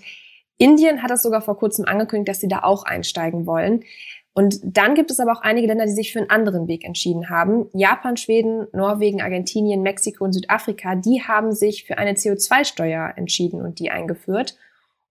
Indien 0.57 1.03
hat 1.03 1.11
das 1.11 1.21
sogar 1.21 1.41
vor 1.43 1.55
kurzem 1.55 1.85
angekündigt, 1.85 2.29
dass 2.29 2.39
sie 2.39 2.47
da 2.47 2.63
auch 2.63 2.83
einsteigen 2.83 3.45
wollen. 3.45 3.83
Und 4.33 4.59
dann 4.63 4.95
gibt 4.95 5.11
es 5.11 5.19
aber 5.19 5.33
auch 5.33 5.41
einige 5.41 5.67
Länder, 5.67 5.85
die 5.85 5.91
sich 5.91 6.13
für 6.13 6.19
einen 6.19 6.29
anderen 6.29 6.67
Weg 6.67 6.85
entschieden 6.85 7.29
haben. 7.29 7.67
Japan, 7.73 8.15
Schweden, 8.15 8.67
Norwegen, 8.71 9.21
Argentinien, 9.21 9.81
Mexiko 9.81 10.23
und 10.23 10.31
Südafrika, 10.31 10.95
die 10.95 11.21
haben 11.21 11.51
sich 11.53 11.83
für 11.83 11.97
eine 11.97 12.13
CO2-Steuer 12.13 13.13
entschieden 13.17 13.61
und 13.61 13.79
die 13.79 13.91
eingeführt. 13.91 14.55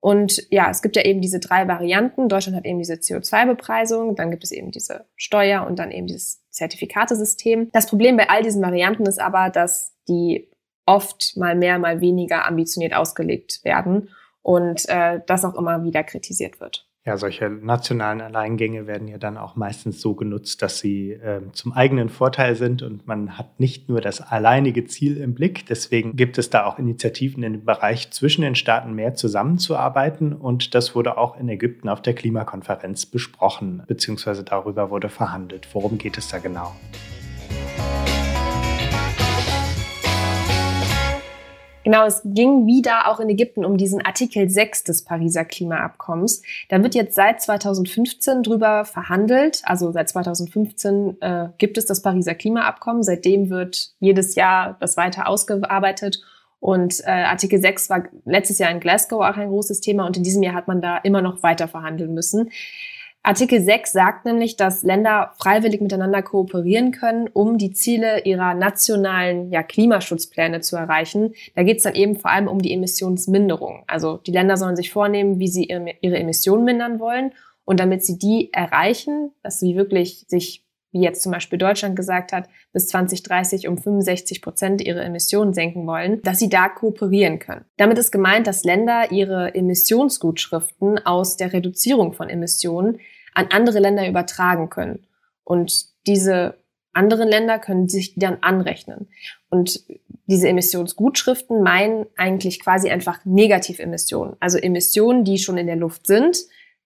Und 0.00 0.46
ja, 0.50 0.70
es 0.70 0.80
gibt 0.80 0.96
ja 0.96 1.04
eben 1.04 1.20
diese 1.20 1.40
drei 1.40 1.68
Varianten. 1.68 2.30
Deutschland 2.30 2.56
hat 2.56 2.64
eben 2.64 2.78
diese 2.78 2.94
CO2-Bepreisung, 2.94 4.16
dann 4.16 4.30
gibt 4.30 4.44
es 4.44 4.50
eben 4.50 4.70
diese 4.70 5.04
Steuer 5.16 5.66
und 5.66 5.78
dann 5.78 5.90
eben 5.90 6.06
dieses 6.06 6.42
Zertifikatesystem. 6.48 7.70
Das 7.72 7.86
Problem 7.86 8.16
bei 8.16 8.30
all 8.30 8.42
diesen 8.42 8.62
Varianten 8.62 9.04
ist 9.04 9.20
aber, 9.20 9.50
dass 9.50 9.92
die 10.08 10.48
oft 10.86 11.36
mal 11.36 11.54
mehr, 11.54 11.78
mal 11.78 12.00
weniger 12.00 12.46
ambitioniert 12.46 12.94
ausgelegt 12.94 13.60
werden 13.62 14.08
und 14.40 14.88
äh, 14.88 15.20
das 15.26 15.44
auch 15.44 15.54
immer 15.54 15.84
wieder 15.84 16.02
kritisiert 16.02 16.60
wird. 16.60 16.89
Ja, 17.06 17.16
solche 17.16 17.48
nationalen 17.48 18.20
Alleingänge 18.20 18.86
werden 18.86 19.08
ja 19.08 19.16
dann 19.16 19.38
auch 19.38 19.56
meistens 19.56 20.02
so 20.02 20.14
genutzt, 20.14 20.60
dass 20.60 20.80
sie 20.80 21.12
äh, 21.12 21.40
zum 21.52 21.72
eigenen 21.72 22.10
Vorteil 22.10 22.56
sind 22.56 22.82
und 22.82 23.06
man 23.06 23.38
hat 23.38 23.58
nicht 23.58 23.88
nur 23.88 24.02
das 24.02 24.20
alleinige 24.20 24.84
Ziel 24.84 25.16
im 25.16 25.32
Blick. 25.32 25.64
Deswegen 25.64 26.14
gibt 26.14 26.36
es 26.36 26.50
da 26.50 26.66
auch 26.66 26.78
Initiativen 26.78 27.42
in 27.42 27.54
dem 27.54 27.64
Bereich 27.64 28.10
zwischen 28.10 28.42
den 28.42 28.54
Staaten 28.54 28.92
mehr 28.92 29.14
zusammenzuarbeiten 29.14 30.34
und 30.34 30.74
das 30.74 30.94
wurde 30.94 31.16
auch 31.16 31.40
in 31.40 31.48
Ägypten 31.48 31.88
auf 31.88 32.02
der 32.02 32.12
Klimakonferenz 32.12 33.06
besprochen, 33.06 33.82
beziehungsweise 33.86 34.44
darüber 34.44 34.90
wurde 34.90 35.08
verhandelt. 35.08 35.68
Worum 35.72 35.96
geht 35.96 36.18
es 36.18 36.28
da 36.28 36.36
genau? 36.36 36.74
Genau, 41.90 42.06
es 42.06 42.22
ging 42.24 42.68
wieder 42.68 43.08
auch 43.08 43.18
in 43.18 43.28
Ägypten 43.28 43.64
um 43.64 43.76
diesen 43.76 44.00
Artikel 44.00 44.48
6 44.48 44.84
des 44.84 45.02
Pariser 45.02 45.44
Klimaabkommens. 45.44 46.40
Da 46.68 46.80
wird 46.84 46.94
jetzt 46.94 47.16
seit 47.16 47.42
2015 47.42 48.44
drüber 48.44 48.84
verhandelt. 48.84 49.62
Also 49.64 49.90
seit 49.90 50.08
2015 50.08 51.20
äh, 51.20 51.48
gibt 51.58 51.78
es 51.78 51.86
das 51.86 52.00
Pariser 52.00 52.36
Klimaabkommen. 52.36 53.02
Seitdem 53.02 53.50
wird 53.50 53.90
jedes 53.98 54.36
Jahr 54.36 54.76
das 54.78 54.96
weiter 54.96 55.26
ausgearbeitet. 55.26 56.22
Und 56.60 57.00
äh, 57.06 57.10
Artikel 57.10 57.60
6 57.60 57.90
war 57.90 58.04
letztes 58.24 58.60
Jahr 58.60 58.70
in 58.70 58.78
Glasgow 58.78 59.20
auch 59.24 59.36
ein 59.36 59.48
großes 59.48 59.80
Thema 59.80 60.06
und 60.06 60.16
in 60.16 60.22
diesem 60.22 60.44
Jahr 60.44 60.54
hat 60.54 60.68
man 60.68 60.80
da 60.80 60.98
immer 60.98 61.22
noch 61.22 61.42
weiter 61.42 61.66
verhandeln 61.66 62.14
müssen. 62.14 62.52
Artikel 63.22 63.60
6 63.60 63.92
sagt 63.92 64.24
nämlich, 64.24 64.56
dass 64.56 64.82
Länder 64.82 65.34
freiwillig 65.38 65.82
miteinander 65.82 66.22
kooperieren 66.22 66.90
können, 66.90 67.28
um 67.28 67.58
die 67.58 67.70
Ziele 67.70 68.24
ihrer 68.24 68.54
nationalen 68.54 69.52
ja, 69.52 69.62
Klimaschutzpläne 69.62 70.62
zu 70.62 70.76
erreichen. 70.76 71.34
Da 71.54 71.62
geht 71.62 71.78
es 71.78 71.82
dann 71.82 71.94
eben 71.94 72.16
vor 72.16 72.30
allem 72.30 72.48
um 72.48 72.62
die 72.62 72.72
Emissionsminderung. 72.72 73.84
Also 73.86 74.16
die 74.16 74.32
Länder 74.32 74.56
sollen 74.56 74.74
sich 74.74 74.90
vornehmen, 74.90 75.38
wie 75.38 75.48
sie 75.48 75.64
ihre 75.64 76.18
Emissionen 76.18 76.64
mindern 76.64 76.98
wollen. 76.98 77.32
Und 77.66 77.78
damit 77.78 78.04
sie 78.04 78.18
die 78.18 78.52
erreichen, 78.52 79.32
dass 79.42 79.60
sie 79.60 79.76
wirklich 79.76 80.24
sich, 80.26 80.64
wie 80.92 81.02
jetzt 81.02 81.22
zum 81.22 81.32
Beispiel 81.32 81.58
Deutschland 81.58 81.96
gesagt 81.96 82.32
hat, 82.32 82.48
bis 82.72 82.88
2030 82.88 83.68
um 83.68 83.78
65 83.78 84.42
Prozent 84.42 84.82
ihre 84.82 85.02
Emissionen 85.02 85.54
senken 85.54 85.86
wollen, 85.86 86.20
dass 86.22 86.38
sie 86.38 86.48
da 86.48 86.68
kooperieren 86.68 87.38
können. 87.38 87.64
Damit 87.76 87.98
ist 87.98 88.10
gemeint, 88.10 88.46
dass 88.46 88.64
Länder 88.64 89.12
ihre 89.12 89.54
Emissionsgutschriften 89.54 91.04
aus 91.06 91.36
der 91.36 91.52
Reduzierung 91.52 92.12
von 92.12 92.28
Emissionen 92.28 92.98
an 93.34 93.48
andere 93.50 93.78
Länder 93.78 94.08
übertragen 94.08 94.70
können. 94.70 95.06
Und 95.44 95.86
diese 96.06 96.58
anderen 96.92 97.28
Länder 97.28 97.58
können 97.58 97.88
sich 97.88 98.14
dann 98.16 98.38
anrechnen. 98.40 99.08
Und 99.48 99.84
diese 100.26 100.48
Emissionsgutschriften 100.48 101.62
meinen 101.62 102.06
eigentlich 102.16 102.60
quasi 102.60 102.90
einfach 102.90 103.24
Negativemissionen. 103.24 104.36
Also 104.40 104.58
Emissionen, 104.58 105.24
die 105.24 105.38
schon 105.38 105.58
in 105.58 105.66
der 105.66 105.76
Luft 105.76 106.06
sind, 106.06 106.38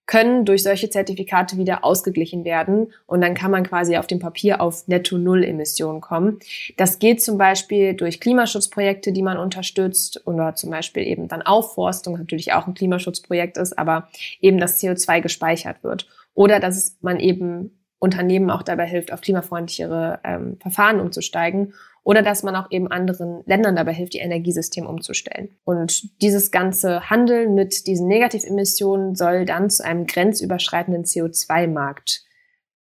können 0.06 0.44
durch 0.44 0.62
solche 0.62 0.90
Zertifikate 0.90 1.56
wieder 1.56 1.84
ausgeglichen 1.84 2.44
werden 2.44 2.92
und 3.06 3.20
dann 3.20 3.34
kann 3.34 3.50
man 3.50 3.64
quasi 3.64 3.96
auf 3.96 4.06
dem 4.06 4.18
Papier 4.18 4.61
auf 4.61 4.87
Netto-Null-Emissionen 4.87 6.00
kommen. 6.00 6.38
Das 6.76 6.99
geht 6.99 7.23
zum 7.23 7.38
Beispiel 7.38 7.94
durch 7.94 8.20
Klimaschutzprojekte, 8.20 9.12
die 9.12 9.23
man 9.23 9.38
unterstützt 9.38 10.26
oder 10.26 10.54
zum 10.54 10.70
Beispiel 10.70 11.04
eben 11.04 11.28
dann 11.28 11.42
Aufforstung, 11.42 12.18
natürlich 12.18 12.52
auch 12.52 12.66
ein 12.66 12.75
Klimaschutzprojekt 12.75 13.56
ist, 13.56 13.78
aber 13.78 14.08
eben 14.40 14.58
das 14.58 14.82
CO2 14.82 15.20
gespeichert 15.20 15.82
wird. 15.82 16.06
Oder 16.34 16.61
dass 16.61 16.96
man 17.00 17.18
eben 17.20 17.78
Unternehmen 17.99 18.50
auch 18.50 18.62
dabei 18.62 18.87
hilft, 18.87 19.12
auf 19.12 19.23
klimafreundlichere 19.23 20.20
ähm, 20.25 20.58
Verfahren 20.61 21.00
umzusteigen 21.00 21.73
oder 22.04 22.23
dass 22.23 22.42
man 22.42 22.54
auch 22.54 22.70
eben 22.70 22.88
anderen 22.88 23.42
Ländern 23.46 23.76
dabei 23.76 23.92
hilft, 23.94 24.14
ihr 24.14 24.23
Energiesystem 24.23 24.87
umzustellen. 24.87 25.56
Und 25.64 26.20
dieses 26.23 26.50
ganze 26.50 27.08
Handeln 27.11 27.54
mit 27.54 27.87
diesen 27.87 28.06
Negativemissionen 28.06 29.14
soll 29.16 29.46
dann 29.46 29.70
zu 29.70 29.84
einem 29.84 30.06
grenzüberschreitenden 30.06 31.04
CO2-Markt 31.04 32.25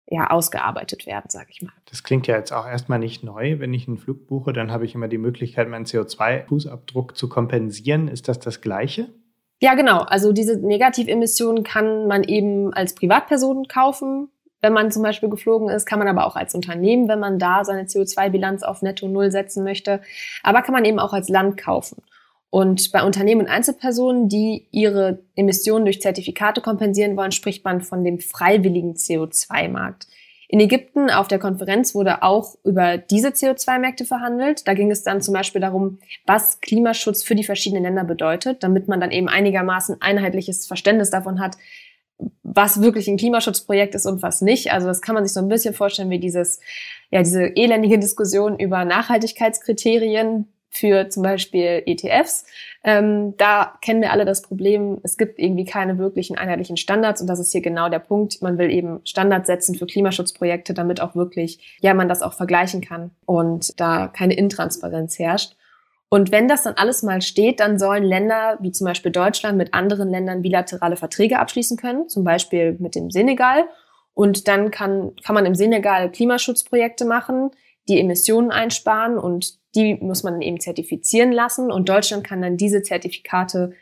ja, 0.06 0.28
ausgearbeitet 0.28 1.06
werden, 1.06 1.30
sage 1.30 1.46
ich 1.50 1.62
mal. 1.62 1.72
Das 1.86 2.02
klingt 2.02 2.26
ja 2.26 2.36
jetzt 2.36 2.52
auch 2.52 2.66
erstmal 2.66 2.98
nicht 2.98 3.24
neu. 3.24 3.58
Wenn 3.58 3.72
ich 3.72 3.88
einen 3.88 3.96
Flug 3.96 4.26
buche, 4.26 4.52
dann 4.52 4.70
habe 4.70 4.84
ich 4.84 4.94
immer 4.94 5.08
die 5.08 5.18
Möglichkeit, 5.18 5.68
meinen 5.68 5.86
CO2-Fußabdruck 5.86 7.14
zu 7.14 7.30
kompensieren. 7.30 8.08
Ist 8.08 8.28
das 8.28 8.38
das 8.38 8.60
Gleiche? 8.60 9.08
Ja, 9.60 9.74
genau. 9.74 10.00
Also 10.00 10.32
diese 10.32 10.58
Negativemissionen 10.58 11.64
kann 11.64 12.06
man 12.06 12.22
eben 12.22 12.74
als 12.74 12.94
Privatperson 12.94 13.66
kaufen 13.66 14.28
wenn 14.64 14.72
man 14.72 14.90
zum 14.90 15.02
Beispiel 15.02 15.28
geflogen 15.28 15.68
ist, 15.68 15.84
kann 15.84 15.98
man 15.98 16.08
aber 16.08 16.26
auch 16.26 16.36
als 16.36 16.54
Unternehmen, 16.54 17.06
wenn 17.06 17.20
man 17.20 17.38
da 17.38 17.66
seine 17.66 17.82
CO2-Bilanz 17.82 18.62
auf 18.62 18.80
Netto 18.80 19.06
Null 19.06 19.30
setzen 19.30 19.62
möchte, 19.62 20.00
aber 20.42 20.62
kann 20.62 20.72
man 20.72 20.86
eben 20.86 20.98
auch 20.98 21.12
als 21.12 21.28
Land 21.28 21.58
kaufen. 21.58 22.02
Und 22.48 22.90
bei 22.90 23.02
Unternehmen 23.02 23.42
und 23.42 23.48
Einzelpersonen, 23.48 24.28
die 24.28 24.68
ihre 24.70 25.18
Emissionen 25.36 25.84
durch 25.84 26.00
Zertifikate 26.00 26.62
kompensieren 26.62 27.14
wollen, 27.16 27.32
spricht 27.32 27.62
man 27.64 27.82
von 27.82 28.04
dem 28.04 28.20
freiwilligen 28.20 28.94
CO2-Markt. 28.94 30.06
In 30.48 30.60
Ägypten 30.60 31.10
auf 31.10 31.28
der 31.28 31.38
Konferenz 31.38 31.94
wurde 31.94 32.22
auch 32.22 32.54
über 32.64 32.96
diese 32.96 33.30
CO2-Märkte 33.30 34.06
verhandelt. 34.06 34.66
Da 34.66 34.74
ging 34.74 34.90
es 34.90 35.02
dann 35.02 35.20
zum 35.20 35.34
Beispiel 35.34 35.60
darum, 35.60 35.98
was 36.26 36.60
Klimaschutz 36.60 37.22
für 37.22 37.34
die 37.34 37.44
verschiedenen 37.44 37.82
Länder 37.82 38.04
bedeutet, 38.04 38.62
damit 38.62 38.88
man 38.88 39.00
dann 39.00 39.10
eben 39.10 39.28
einigermaßen 39.28 40.00
einheitliches 40.00 40.66
Verständnis 40.66 41.10
davon 41.10 41.40
hat, 41.40 41.56
was 42.54 42.80
wirklich 42.80 43.08
ein 43.08 43.16
Klimaschutzprojekt 43.16 43.94
ist 43.94 44.06
und 44.06 44.22
was 44.22 44.40
nicht. 44.40 44.72
Also 44.72 44.86
das 44.86 45.02
kann 45.02 45.14
man 45.14 45.24
sich 45.24 45.32
so 45.32 45.40
ein 45.40 45.48
bisschen 45.48 45.74
vorstellen 45.74 46.10
wie 46.10 46.20
dieses, 46.20 46.60
ja, 47.10 47.22
diese 47.22 47.56
elendige 47.56 47.98
Diskussion 47.98 48.58
über 48.58 48.84
Nachhaltigkeitskriterien, 48.84 50.48
für 50.74 51.08
zum 51.08 51.22
Beispiel 51.22 51.84
ETFs. 51.86 52.46
Ähm, 52.82 53.36
da 53.36 53.78
kennen 53.80 54.02
wir 54.02 54.10
alle 54.10 54.24
das 54.24 54.42
Problem, 54.42 54.98
es 55.04 55.16
gibt 55.16 55.38
irgendwie 55.38 55.64
keine 55.64 55.98
wirklichen 55.98 56.36
einheitlichen 56.36 56.76
Standards 56.76 57.20
und 57.20 57.28
das 57.28 57.38
ist 57.38 57.52
hier 57.52 57.62
genau 57.62 57.88
der 57.88 58.00
Punkt. 58.00 58.42
Man 58.42 58.58
will 58.58 58.70
eben 58.70 59.00
Standards 59.04 59.46
setzen 59.46 59.76
für 59.76 59.86
Klimaschutzprojekte, 59.86 60.74
damit 60.74 61.00
auch 61.00 61.14
wirklich, 61.14 61.78
ja, 61.80 61.94
man 61.94 62.08
das 62.08 62.22
auch 62.22 62.34
vergleichen 62.34 62.80
kann 62.80 63.12
und 63.24 63.78
da 63.78 64.08
keine 64.08 64.34
Intransparenz 64.34 65.18
herrscht. 65.18 65.56
Und 66.14 66.30
wenn 66.30 66.46
das 66.46 66.62
dann 66.62 66.74
alles 66.74 67.02
mal 67.02 67.22
steht, 67.22 67.58
dann 67.58 67.76
sollen 67.76 68.04
Länder 68.04 68.56
wie 68.60 68.70
zum 68.70 68.84
Beispiel 68.84 69.10
Deutschland 69.10 69.58
mit 69.58 69.74
anderen 69.74 70.10
Ländern 70.10 70.42
bilaterale 70.42 70.94
Verträge 70.94 71.40
abschließen 71.40 71.76
können, 71.76 72.08
zum 72.08 72.22
Beispiel 72.22 72.76
mit 72.78 72.94
dem 72.94 73.10
Senegal. 73.10 73.64
Und 74.12 74.46
dann 74.46 74.70
kann, 74.70 75.16
kann 75.24 75.34
man 75.34 75.44
im 75.44 75.56
Senegal 75.56 76.12
Klimaschutzprojekte 76.12 77.04
machen, 77.04 77.50
die 77.88 77.98
Emissionen 77.98 78.52
einsparen 78.52 79.18
und 79.18 79.58
die 79.74 79.96
muss 79.96 80.22
man 80.22 80.34
dann 80.34 80.42
eben 80.42 80.60
zertifizieren 80.60 81.32
lassen 81.32 81.72
und 81.72 81.88
Deutschland 81.88 82.22
kann 82.24 82.42
dann 82.42 82.56
diese 82.56 82.82
Zertifikate 82.82 83.72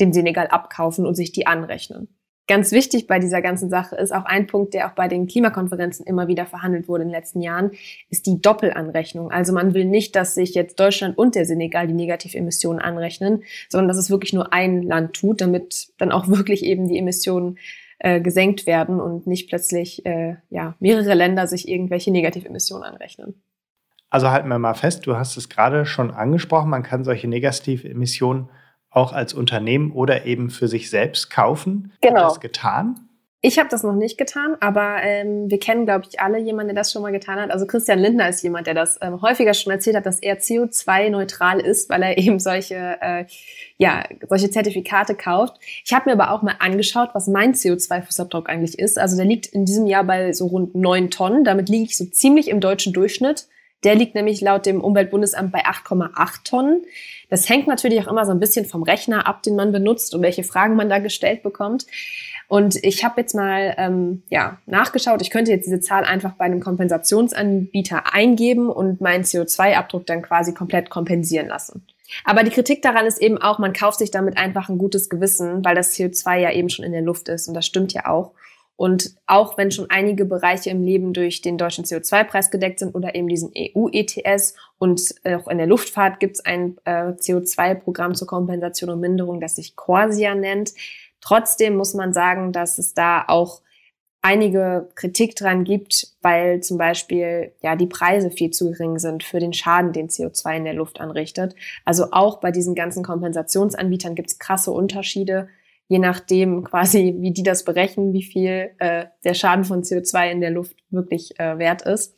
dem 0.00 0.12
Senegal 0.12 0.48
abkaufen 0.48 1.06
und 1.06 1.14
sich 1.14 1.30
die 1.30 1.46
anrechnen. 1.46 2.17
Ganz 2.48 2.72
wichtig 2.72 3.06
bei 3.06 3.18
dieser 3.18 3.42
ganzen 3.42 3.68
Sache 3.68 3.94
ist 3.96 4.10
auch 4.10 4.24
ein 4.24 4.46
Punkt, 4.46 4.72
der 4.72 4.88
auch 4.88 4.94
bei 4.94 5.06
den 5.06 5.26
Klimakonferenzen 5.26 6.06
immer 6.06 6.28
wieder 6.28 6.46
verhandelt 6.46 6.88
wurde 6.88 7.02
in 7.02 7.08
den 7.10 7.14
letzten 7.14 7.42
Jahren, 7.42 7.72
ist 8.08 8.26
die 8.26 8.40
Doppelanrechnung. 8.40 9.30
Also 9.30 9.52
man 9.52 9.74
will 9.74 9.84
nicht, 9.84 10.16
dass 10.16 10.34
sich 10.34 10.54
jetzt 10.54 10.80
Deutschland 10.80 11.18
und 11.18 11.34
der 11.34 11.44
Senegal 11.44 11.86
die 11.86 11.92
Negativemissionen 11.92 12.80
anrechnen, 12.80 13.42
sondern 13.68 13.88
dass 13.88 13.98
es 13.98 14.08
wirklich 14.08 14.32
nur 14.32 14.54
ein 14.54 14.82
Land 14.82 15.12
tut, 15.12 15.42
damit 15.42 15.88
dann 15.98 16.10
auch 16.10 16.26
wirklich 16.28 16.64
eben 16.64 16.88
die 16.88 16.96
Emissionen 16.96 17.58
äh, 17.98 18.18
gesenkt 18.22 18.64
werden 18.64 18.98
und 18.98 19.26
nicht 19.26 19.50
plötzlich 19.50 20.06
äh, 20.06 20.36
ja, 20.48 20.74
mehrere 20.80 21.12
Länder 21.12 21.46
sich 21.46 21.68
irgendwelche 21.68 22.10
Negativemissionen 22.10 22.84
anrechnen. 22.84 23.42
Also 24.08 24.30
halten 24.30 24.48
wir 24.48 24.58
mal 24.58 24.72
fest, 24.72 25.06
du 25.06 25.16
hast 25.16 25.36
es 25.36 25.50
gerade 25.50 25.84
schon 25.84 26.12
angesprochen, 26.12 26.70
man 26.70 26.82
kann 26.82 27.04
solche 27.04 27.28
Negativemissionen 27.28 28.48
auch 28.90 29.12
als 29.12 29.34
Unternehmen 29.34 29.92
oder 29.92 30.26
eben 30.26 30.50
für 30.50 30.68
sich 30.68 30.90
selbst 30.90 31.30
kaufen. 31.30 31.92
Genau. 32.00 32.24
Hast 32.24 32.36
du 32.36 32.40
das 32.40 32.40
getan? 32.40 33.08
Ich 33.40 33.56
habe 33.60 33.68
das 33.68 33.84
noch 33.84 33.94
nicht 33.94 34.18
getan, 34.18 34.56
aber 34.58 34.96
ähm, 35.02 35.48
wir 35.48 35.60
kennen, 35.60 35.84
glaube 35.84 36.06
ich, 36.10 36.18
alle 36.18 36.38
jemanden, 36.38 36.74
der 36.74 36.82
das 36.82 36.90
schon 36.90 37.02
mal 37.02 37.12
getan 37.12 37.38
hat. 37.38 37.52
Also 37.52 37.68
Christian 37.68 38.00
Lindner 38.00 38.28
ist 38.28 38.42
jemand, 38.42 38.66
der 38.66 38.74
das 38.74 38.98
ähm, 39.00 39.22
häufiger 39.22 39.54
schon 39.54 39.72
erzählt 39.72 39.94
hat, 39.94 40.06
dass 40.06 40.18
er 40.18 40.40
CO2-neutral 40.40 41.60
ist, 41.60 41.88
weil 41.88 42.02
er 42.02 42.18
eben 42.18 42.40
solche, 42.40 42.96
äh, 43.00 43.26
ja, 43.76 44.02
solche 44.28 44.50
Zertifikate 44.50 45.14
kauft. 45.14 45.54
Ich 45.84 45.92
habe 45.92 46.10
mir 46.10 46.20
aber 46.20 46.32
auch 46.32 46.42
mal 46.42 46.56
angeschaut, 46.58 47.10
was 47.12 47.28
mein 47.28 47.54
CO2-Fußabdruck 47.54 48.46
eigentlich 48.46 48.76
ist. 48.76 48.98
Also 48.98 49.16
der 49.16 49.26
liegt 49.26 49.46
in 49.46 49.64
diesem 49.64 49.86
Jahr 49.86 50.02
bei 50.02 50.32
so 50.32 50.46
rund 50.48 50.74
neun 50.74 51.10
Tonnen. 51.10 51.44
Damit 51.44 51.68
liege 51.68 51.84
ich 51.84 51.96
so 51.96 52.06
ziemlich 52.06 52.48
im 52.48 52.58
deutschen 52.58 52.92
Durchschnitt. 52.92 53.46
Der 53.84 53.94
liegt 53.94 54.16
nämlich 54.16 54.40
laut 54.40 54.66
dem 54.66 54.80
Umweltbundesamt 54.80 55.52
bei 55.52 55.64
8,8 55.64 56.42
Tonnen. 56.42 56.82
Das 57.28 57.48
hängt 57.48 57.66
natürlich 57.66 58.00
auch 58.00 58.10
immer 58.10 58.24
so 58.24 58.32
ein 58.32 58.40
bisschen 58.40 58.64
vom 58.64 58.82
Rechner 58.82 59.26
ab, 59.26 59.42
den 59.42 59.56
man 59.56 59.72
benutzt 59.72 60.14
und 60.14 60.22
welche 60.22 60.44
Fragen 60.44 60.76
man 60.76 60.88
da 60.88 60.98
gestellt 60.98 61.42
bekommt. 61.42 61.86
Und 62.48 62.82
ich 62.82 63.04
habe 63.04 63.20
jetzt 63.20 63.34
mal 63.34 63.74
ähm, 63.76 64.22
ja, 64.30 64.58
nachgeschaut. 64.64 65.20
Ich 65.20 65.30
könnte 65.30 65.50
jetzt 65.50 65.66
diese 65.66 65.80
Zahl 65.80 66.04
einfach 66.04 66.32
bei 66.32 66.46
einem 66.46 66.60
Kompensationsanbieter 66.60 68.14
eingeben 68.14 68.70
und 68.70 69.02
meinen 69.02 69.24
CO2-Abdruck 69.24 70.06
dann 70.06 70.22
quasi 70.22 70.54
komplett 70.54 70.88
kompensieren 70.88 71.48
lassen. 71.48 71.86
Aber 72.24 72.42
die 72.42 72.50
Kritik 72.50 72.80
daran 72.80 73.04
ist 73.04 73.20
eben 73.20 73.36
auch, 73.36 73.58
man 73.58 73.74
kauft 73.74 73.98
sich 73.98 74.10
damit 74.10 74.38
einfach 74.38 74.70
ein 74.70 74.78
gutes 74.78 75.10
Gewissen, 75.10 75.62
weil 75.62 75.74
das 75.74 75.94
CO2 75.94 76.38
ja 76.38 76.52
eben 76.52 76.70
schon 76.70 76.86
in 76.86 76.92
der 76.92 77.02
Luft 77.02 77.28
ist. 77.28 77.48
Und 77.48 77.54
das 77.54 77.66
stimmt 77.66 77.92
ja 77.92 78.06
auch. 78.06 78.32
Und 78.78 79.16
auch 79.26 79.58
wenn 79.58 79.72
schon 79.72 79.90
einige 79.90 80.24
Bereiche 80.24 80.70
im 80.70 80.84
Leben 80.84 81.12
durch 81.12 81.42
den 81.42 81.58
deutschen 81.58 81.84
CO2-Preis 81.84 82.52
gedeckt 82.52 82.78
sind 82.78 82.94
oder 82.94 83.16
eben 83.16 83.26
diesen 83.26 83.50
EU-ETS 83.58 84.54
und 84.78 85.16
auch 85.24 85.48
in 85.48 85.58
der 85.58 85.66
Luftfahrt 85.66 86.20
gibt 86.20 86.36
es 86.36 86.44
ein 86.44 86.78
äh, 86.84 87.08
CO2-Programm 87.10 88.14
zur 88.14 88.28
Kompensation 88.28 88.90
und 88.90 89.00
Minderung, 89.00 89.40
das 89.40 89.56
sich 89.56 89.74
Corsia 89.74 90.36
nennt. 90.36 90.74
Trotzdem 91.20 91.76
muss 91.76 91.94
man 91.94 92.12
sagen, 92.12 92.52
dass 92.52 92.78
es 92.78 92.94
da 92.94 93.24
auch 93.26 93.62
einige 94.22 94.88
Kritik 94.94 95.34
dran 95.34 95.64
gibt, 95.64 96.12
weil 96.22 96.60
zum 96.60 96.78
Beispiel 96.78 97.50
ja 97.60 97.74
die 97.74 97.86
Preise 97.88 98.30
viel 98.30 98.50
zu 98.50 98.70
gering 98.70 99.00
sind 99.00 99.24
für 99.24 99.40
den 99.40 99.54
Schaden, 99.54 99.92
den 99.92 100.08
CO2 100.08 100.56
in 100.56 100.64
der 100.64 100.74
Luft 100.74 101.00
anrichtet. 101.00 101.56
Also 101.84 102.12
auch 102.12 102.38
bei 102.38 102.52
diesen 102.52 102.76
ganzen 102.76 103.02
Kompensationsanbietern 103.02 104.14
gibt 104.14 104.30
es 104.30 104.38
krasse 104.38 104.70
Unterschiede 104.70 105.48
je 105.88 105.98
nachdem 105.98 106.64
quasi, 106.64 107.16
wie 107.18 107.32
die 107.32 107.42
das 107.42 107.64
berechnen, 107.64 108.12
wie 108.12 108.22
viel 108.22 108.70
äh, 108.78 109.06
der 109.24 109.34
Schaden 109.34 109.64
von 109.64 109.82
CO2 109.82 110.30
in 110.30 110.40
der 110.40 110.50
Luft 110.50 110.76
wirklich 110.90 111.38
äh, 111.40 111.58
wert 111.58 111.82
ist. 111.82 112.14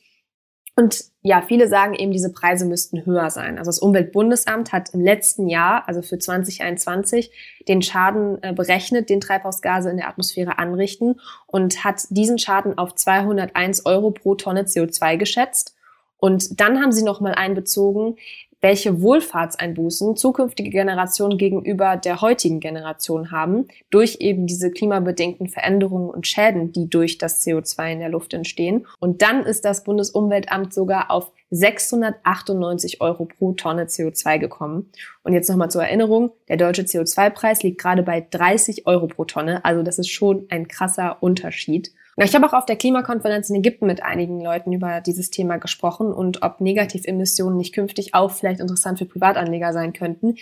Und 0.77 1.05
ja, 1.23 1.43
viele 1.43 1.69
sagen 1.69 1.95
eben, 1.95 2.11
diese 2.11 2.33
Preise 2.33 2.65
müssten 2.65 3.05
höher 3.05 3.31
sein. 3.31 3.59
Also 3.59 3.69
das 3.69 3.81
Umweltbundesamt 3.81 4.73
hat 4.73 4.95
im 4.95 5.01
letzten 5.01 5.49
Jahr, 5.49 5.87
also 5.87 6.01
für 6.01 6.19
2021, 6.19 7.31
den 7.69 7.83
Schaden 7.83 8.43
äh, 8.43 8.53
berechnet, 8.53 9.11
den 9.11 9.21
Treibhausgase 9.21 9.91
in 9.91 9.99
der 9.99 10.09
Atmosphäre 10.09 10.59
anrichten 10.59 11.21
und 11.47 11.85
hat 11.85 12.05
diesen 12.11 12.39
Schaden 12.39 12.79
auf 12.79 12.95
201 12.95 13.85
Euro 13.85 14.11
pro 14.11 14.35
Tonne 14.37 14.63
CO2 14.63 15.17
geschätzt. 15.17 15.77
Und 16.17 16.61
dann 16.61 16.81
haben 16.81 16.93
sie 16.93 17.05
nochmal 17.05 17.35
einbezogen, 17.35 18.17
welche 18.61 19.01
Wohlfahrtseinbußen 19.01 20.17
zukünftige 20.17 20.71
Generationen 20.71 21.39
gegenüber 21.39 21.97
der 21.97 22.21
heutigen 22.21 22.61
Generation 22.61 23.31
haben, 23.31 23.69
durch 23.91 24.19
eben 24.21 24.47
diese 24.47 24.71
klimabedingten 24.71 25.49
Veränderungen 25.49 26.11
und 26.11 26.27
Schäden, 26.27 26.73
die 26.73 26.89
durch 26.89 27.19
das 27.19 27.45
CO2 27.47 27.93
in 27.93 28.01
der 28.01 28.11
Luft 28.11 28.35
entstehen. 28.35 28.87
Und 28.99 29.23
dann 29.23 29.45
ist 29.45 29.65
das 29.65 29.85
Bundesumweltamt 29.85 30.75
sogar 30.75 31.11
auf 31.11 31.33
698 31.51 33.01
Euro 33.01 33.25
pro 33.25 33.53
Tonne 33.53 33.85
CO2 33.85 34.39
gekommen. 34.39 34.91
Und 35.25 35.33
jetzt 35.33 35.49
nochmal 35.49 35.71
zur 35.71 35.83
Erinnerung, 35.83 36.31
der 36.49 36.57
deutsche 36.57 36.83
CO2-Preis 36.83 37.63
liegt 37.63 37.81
gerade 37.81 38.03
bei 38.03 38.25
30 38.31 38.87
Euro 38.87 39.09
pro 39.09 39.25
Tonne. 39.25 39.65
Also 39.65 39.83
das 39.83 39.99
ist 39.99 40.11
schon 40.11 40.47
ein 40.49 40.69
krasser 40.69 41.17
Unterschied. 41.21 41.93
Ich 42.17 42.35
habe 42.35 42.47
auch 42.47 42.53
auf 42.53 42.67
der 42.67 42.77
Klimakonferenz 42.77 43.49
in 43.51 43.57
Ägypten 43.57 43.87
mit 43.87 44.03
einigen 44.03 44.41
Leuten 44.41 44.73
über 44.73 45.01
dieses 45.01 45.31
Thema 45.31 45.57
gesprochen 45.57 46.13
und 46.13 46.43
ob 46.43 46.61
Negativemissionen 46.61 47.57
nicht 47.57 47.75
künftig 47.75 48.15
auch 48.15 48.31
vielleicht 48.31 48.61
interessant 48.61 48.99
für 48.99 49.07
Privatanleger 49.07 49.73
sein 49.73 49.93
könnten. 49.93 50.37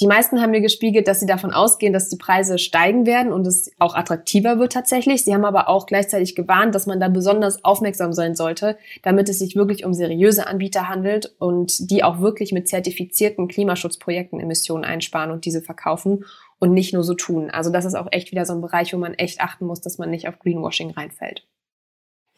Die 0.00 0.08
meisten 0.08 0.40
haben 0.40 0.50
mir 0.50 0.60
gespiegelt, 0.60 1.06
dass 1.06 1.20
sie 1.20 1.26
davon 1.26 1.52
ausgehen, 1.52 1.92
dass 1.92 2.08
die 2.08 2.16
Preise 2.16 2.58
steigen 2.58 3.06
werden 3.06 3.32
und 3.32 3.46
es 3.46 3.70
auch 3.78 3.94
attraktiver 3.94 4.58
wird 4.58 4.72
tatsächlich. 4.72 5.24
Sie 5.24 5.32
haben 5.32 5.44
aber 5.44 5.68
auch 5.68 5.86
gleichzeitig 5.86 6.34
gewarnt, 6.34 6.74
dass 6.74 6.86
man 6.86 6.98
da 6.98 7.08
besonders 7.08 7.64
aufmerksam 7.64 8.12
sein 8.12 8.34
sollte, 8.34 8.76
damit 9.02 9.28
es 9.28 9.38
sich 9.38 9.54
wirklich 9.54 9.84
um 9.84 9.94
seriöse 9.94 10.48
Anbieter 10.48 10.88
handelt 10.88 11.36
und 11.38 11.90
die 11.90 12.02
auch 12.02 12.18
wirklich 12.18 12.50
mit 12.50 12.66
zertifizierten 12.66 13.46
Klimaschutzprojekten 13.46 14.40
Emissionen 14.40 14.84
einsparen 14.84 15.30
und 15.30 15.44
diese 15.44 15.62
verkaufen 15.62 16.24
und 16.64 16.72
nicht 16.72 16.94
nur 16.94 17.04
so 17.04 17.12
tun. 17.12 17.50
Also 17.50 17.70
das 17.70 17.84
ist 17.84 17.94
auch 17.94 18.08
echt 18.10 18.30
wieder 18.30 18.46
so 18.46 18.54
ein 18.54 18.62
Bereich, 18.62 18.94
wo 18.94 18.96
man 18.96 19.12
echt 19.12 19.42
achten 19.42 19.66
muss, 19.66 19.82
dass 19.82 19.98
man 19.98 20.08
nicht 20.08 20.28
auf 20.28 20.38
Greenwashing 20.38 20.92
reinfällt. 20.92 21.46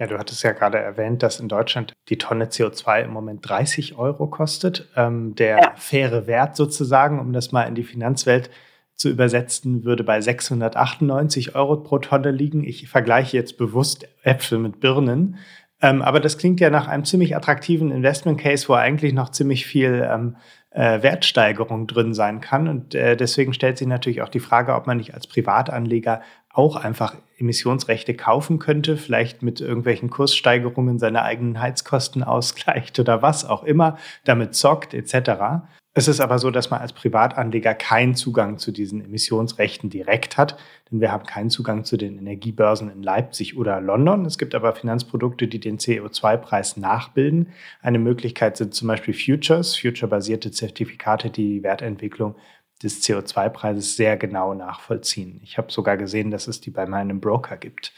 Ja, 0.01 0.09
du 0.09 0.19
hattest 0.19 0.43
ja 0.43 0.51
gerade 0.51 0.79
erwähnt, 0.79 1.23
dass 1.23 1.39
in 1.39 1.49
Deutschland 1.49 1.93
die 2.09 2.19
Tonne 2.19 2.47
CO2 2.47 3.05
im 3.05 3.13
Moment 3.13 3.49
30 3.49 3.97
Euro 3.97 4.27
kostet. 4.27 4.89
Ähm, 4.97 5.37
der 5.37 5.59
ja. 5.59 5.73
faire 5.77 6.27
Wert 6.27 6.57
sozusagen, 6.57 7.21
um 7.21 7.33
das 7.33 7.53
mal 7.53 7.63
in 7.63 7.77
die 7.77 7.85
Finanzwelt 7.85 8.51
zu 8.95 9.09
übersetzen, 9.09 9.85
würde 9.85 10.03
bei 10.03 10.21
698 10.21 11.55
Euro 11.55 11.77
pro 11.77 12.01
Tonne 12.01 12.33
liegen. 12.33 12.65
Ich 12.65 12.89
vergleiche 12.89 13.37
jetzt 13.37 13.57
bewusst 13.57 14.09
Äpfel 14.25 14.59
mit 14.59 14.81
Birnen. 14.81 15.39
Ähm, 15.81 16.03
aber 16.03 16.19
das 16.19 16.37
klingt 16.37 16.59
ja 16.59 16.69
nach 16.69 16.89
einem 16.89 17.05
ziemlich 17.05 17.37
attraktiven 17.37 17.93
Investment 17.93 18.41
Case, 18.41 18.69
wo 18.69 18.73
eigentlich 18.73 19.13
noch 19.13 19.29
ziemlich 19.29 19.67
viel 19.67 20.05
ähm, 20.11 20.37
äh, 20.77 21.03
Wertsteigerung 21.03 21.87
drin 21.87 22.13
sein 22.13 22.41
kann. 22.41 22.69
Und 22.69 22.95
äh, 22.95 23.17
deswegen 23.17 23.55
stellt 23.55 23.79
sich 23.79 23.87
natürlich 23.87 24.21
auch 24.21 24.29
die 24.29 24.41
Frage, 24.41 24.75
ob 24.75 24.87
man 24.87 24.99
nicht 24.99 25.15
als 25.15 25.27
Privatanleger 25.27 26.21
auch 26.53 26.77
einfach 26.77 27.17
Emissionsrechte 27.39 28.15
kaufen 28.15 28.59
könnte, 28.59 28.97
vielleicht 28.97 29.43
mit 29.43 29.61
irgendwelchen 29.61 30.11
Kurssteigerungen 30.11 30.99
seine 30.99 31.23
eigenen 31.23 31.61
Heizkosten 31.61 32.23
ausgleicht 32.25 32.99
oder 32.99 33.23
was 33.23 33.45
auch 33.45 33.65
immer, 33.65 33.97
damit 34.25 34.55
zockt 34.55 34.93
etc. 34.93 35.65
Es 35.99 36.09
ist 36.09 36.21
aber 36.21 36.39
so, 36.39 36.51
dass 36.51 36.69
man 36.69 36.83
als 36.83 36.93
Privatanleger 36.93 37.73
keinen 37.73 38.15
Zugang 38.15 38.59
zu 38.59 38.71
diesen 38.71 39.03
Emissionsrechten 39.03 39.89
direkt 39.89 40.37
hat, 40.37 40.59
denn 40.91 41.01
wir 41.01 41.11
haben 41.11 41.25
keinen 41.25 41.49
Zugang 41.49 41.85
zu 41.85 41.97
den 41.97 42.19
Energiebörsen 42.19 42.91
in 42.91 43.03
Leipzig 43.03 43.57
oder 43.57 43.81
London. 43.81 44.27
Es 44.27 44.37
gibt 44.37 44.55
aber 44.55 44.75
Finanzprodukte, 44.75 45.49
die 45.49 45.59
den 45.59 45.79
CO2-Preis 45.79 46.77
nachbilden. 46.77 47.49
Eine 47.81 47.99
Möglichkeit 47.99 48.59
sind 48.59 48.75
zum 48.75 48.89
Beispiel 48.89 49.15
Futures, 49.15 49.75
future-basierte 49.75 50.51
Zertifikate, 50.51 51.31
die 51.31 51.55
die 51.55 51.63
Wertentwicklung 51.63 52.35
des 52.83 53.03
CO2-Preises 53.03 53.97
sehr 53.97 54.19
genau 54.19 54.53
nachvollziehen. 54.53 55.41
Ich 55.45 55.57
habe 55.57 55.73
sogar 55.73 55.97
gesehen, 55.97 56.31
dass 56.31 56.47
es 56.47 56.61
die 56.61 56.69
bei 56.69 56.85
meinem 56.85 57.23
Broker 57.23 57.57
gibt. 57.57 57.95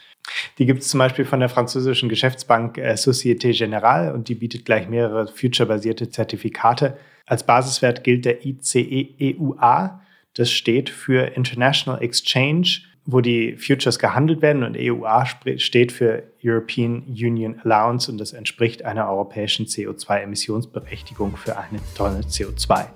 Die 0.57 0.65
gibt 0.65 0.83
es 0.83 0.87
zum 0.87 0.99
Beispiel 0.99 1.25
von 1.25 1.41
der 1.41 1.49
französischen 1.49 2.07
Geschäftsbank 2.07 2.77
äh, 2.77 2.93
Société 2.93 3.51
Générale 3.51 4.13
und 4.13 4.29
die 4.29 4.35
bietet 4.35 4.63
gleich 4.63 4.87
mehrere 4.87 5.27
future-basierte 5.27 6.09
Zertifikate 6.09 6.97
als 7.29 7.45
Basiswert 7.45 8.03
gilt 8.03 8.25
der 8.25 8.45
ICE 8.45 9.15
EUA. 9.21 10.01
Das 10.33 10.51
steht 10.51 10.89
für 10.89 11.35
International 11.35 12.01
Exchange, 12.01 12.81
wo 13.05 13.21
die 13.21 13.55
Futures 13.55 13.99
gehandelt 13.99 14.41
werden 14.41 14.63
und 14.63 14.75
EUA 14.77 15.25
steht 15.57 15.91
für 15.91 16.23
European 16.43 17.03
Union 17.07 17.59
Allowance 17.63 18.11
und 18.11 18.17
das 18.17 18.33
entspricht 18.33 18.83
einer 18.83 19.09
europäischen 19.09 19.65
CO2-Emissionsberechtigung 19.65 21.37
für 21.37 21.57
eine 21.57 21.79
Tonne 21.95 22.21
CO2. 22.21 22.87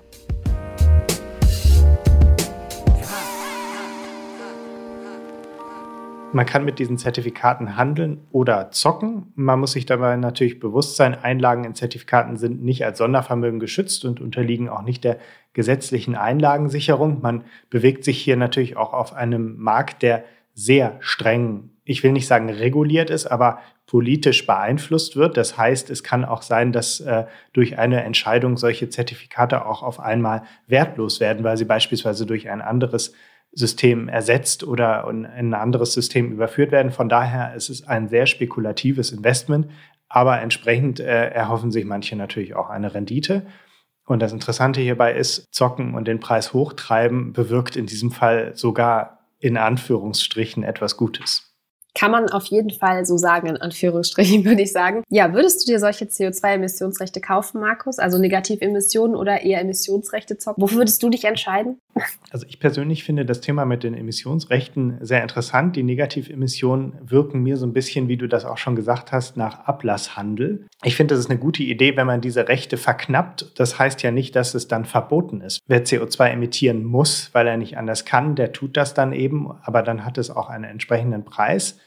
Man 6.34 6.46
kann 6.46 6.64
mit 6.64 6.80
diesen 6.80 6.98
Zertifikaten 6.98 7.76
handeln 7.76 8.26
oder 8.32 8.72
zocken. 8.72 9.32
Man 9.36 9.60
muss 9.60 9.72
sich 9.72 9.86
dabei 9.86 10.16
natürlich 10.16 10.58
bewusst 10.58 10.96
sein, 10.96 11.14
Einlagen 11.14 11.64
in 11.64 11.76
Zertifikaten 11.76 12.36
sind 12.36 12.62
nicht 12.62 12.84
als 12.84 12.98
Sondervermögen 12.98 13.60
geschützt 13.60 14.04
und 14.04 14.20
unterliegen 14.20 14.68
auch 14.68 14.82
nicht 14.82 15.04
der 15.04 15.18
gesetzlichen 15.52 16.16
Einlagensicherung. 16.16 17.22
Man 17.22 17.44
bewegt 17.70 18.02
sich 18.02 18.20
hier 18.20 18.36
natürlich 18.36 18.76
auch 18.76 18.92
auf 18.92 19.14
einem 19.14 19.56
Markt, 19.58 20.02
der 20.02 20.24
sehr 20.54 20.96
streng, 20.98 21.70
ich 21.84 22.02
will 22.02 22.12
nicht 22.12 22.26
sagen 22.26 22.50
reguliert 22.50 23.10
ist, 23.10 23.26
aber 23.26 23.58
politisch 23.86 24.46
beeinflusst 24.46 25.14
wird. 25.14 25.36
Das 25.36 25.56
heißt, 25.56 25.88
es 25.90 26.02
kann 26.02 26.24
auch 26.24 26.42
sein, 26.42 26.72
dass 26.72 27.00
äh, 27.00 27.26
durch 27.52 27.78
eine 27.78 28.02
Entscheidung 28.02 28.56
solche 28.56 28.88
Zertifikate 28.88 29.66
auch 29.66 29.82
auf 29.84 30.00
einmal 30.00 30.42
wertlos 30.66 31.20
werden, 31.20 31.44
weil 31.44 31.56
sie 31.56 31.64
beispielsweise 31.64 32.26
durch 32.26 32.48
ein 32.48 32.60
anderes 32.60 33.14
System 33.54 34.08
ersetzt 34.08 34.64
oder 34.64 35.06
in 35.08 35.26
ein 35.26 35.54
anderes 35.54 35.92
System 35.92 36.32
überführt 36.32 36.72
werden. 36.72 36.92
Von 36.92 37.08
daher 37.08 37.54
ist 37.54 37.68
es 37.68 37.86
ein 37.86 38.08
sehr 38.08 38.26
spekulatives 38.26 39.12
Investment, 39.12 39.68
aber 40.08 40.40
entsprechend 40.40 41.00
äh, 41.00 41.28
erhoffen 41.30 41.70
sich 41.70 41.84
manche 41.84 42.16
natürlich 42.16 42.54
auch 42.54 42.70
eine 42.70 42.94
Rendite. 42.94 43.46
Und 44.06 44.20
das 44.20 44.32
Interessante 44.32 44.80
hierbei 44.80 45.14
ist, 45.14 45.46
zocken 45.52 45.94
und 45.94 46.06
den 46.06 46.20
Preis 46.20 46.52
hochtreiben 46.52 47.32
bewirkt 47.32 47.76
in 47.76 47.86
diesem 47.86 48.10
Fall 48.10 48.52
sogar 48.54 49.20
in 49.38 49.56
Anführungsstrichen 49.56 50.62
etwas 50.62 50.96
Gutes. 50.96 51.54
Kann 51.94 52.10
man 52.10 52.28
auf 52.28 52.46
jeden 52.46 52.70
Fall 52.70 53.06
so 53.06 53.16
sagen, 53.16 53.46
in 53.46 53.56
Anführungsstrichen 53.56 54.44
würde 54.44 54.62
ich 54.62 54.72
sagen. 54.72 55.04
Ja, 55.10 55.32
würdest 55.32 55.62
du 55.62 55.72
dir 55.72 55.78
solche 55.78 56.06
CO2-Emissionsrechte 56.06 57.20
kaufen, 57.20 57.60
Markus? 57.60 57.98
Also 57.98 58.18
Negativemissionen 58.18 59.14
oder 59.14 59.42
eher 59.42 59.60
Emissionsrechte 59.60 60.36
zocken? 60.36 60.60
Wofür 60.60 60.78
würdest 60.78 61.02
du 61.02 61.08
dich 61.08 61.24
entscheiden? 61.24 61.78
Also 62.30 62.46
ich 62.48 62.58
persönlich 62.58 63.04
finde 63.04 63.24
das 63.24 63.40
Thema 63.40 63.64
mit 63.64 63.84
den 63.84 63.94
Emissionsrechten 63.94 64.98
sehr 65.00 65.22
interessant. 65.22 65.76
Die 65.76 65.82
Negativemissionen 65.84 66.94
wirken 67.00 67.42
mir 67.42 67.56
so 67.56 67.66
ein 67.66 67.72
bisschen, 67.72 68.08
wie 68.08 68.16
du 68.16 68.26
das 68.26 68.44
auch 68.44 68.58
schon 68.58 68.74
gesagt 68.74 69.12
hast, 69.12 69.36
nach 69.36 69.60
Ablasshandel. 69.66 70.66
Ich 70.82 70.96
finde, 70.96 71.14
das 71.14 71.24
ist 71.24 71.30
eine 71.30 71.38
gute 71.38 71.62
Idee, 71.62 71.96
wenn 71.96 72.06
man 72.06 72.20
diese 72.20 72.48
Rechte 72.48 72.76
verknappt. 72.76 73.52
Das 73.58 73.78
heißt 73.78 74.02
ja 74.02 74.10
nicht, 74.10 74.34
dass 74.34 74.54
es 74.54 74.66
dann 74.66 74.84
verboten 74.84 75.40
ist. 75.40 75.60
Wer 75.66 75.84
CO2 75.84 76.30
emittieren 76.30 76.84
muss, 76.84 77.30
weil 77.32 77.46
er 77.46 77.56
nicht 77.56 77.78
anders 77.78 78.04
kann, 78.04 78.34
der 78.34 78.52
tut 78.52 78.76
das 78.76 78.94
dann 78.94 79.12
eben, 79.12 79.50
aber 79.62 79.82
dann 79.82 80.04
hat 80.04 80.18
es 80.18 80.30
auch 80.30 80.48
einen 80.48 80.64
entsprechenden 80.64 81.24
Preis. 81.24 81.78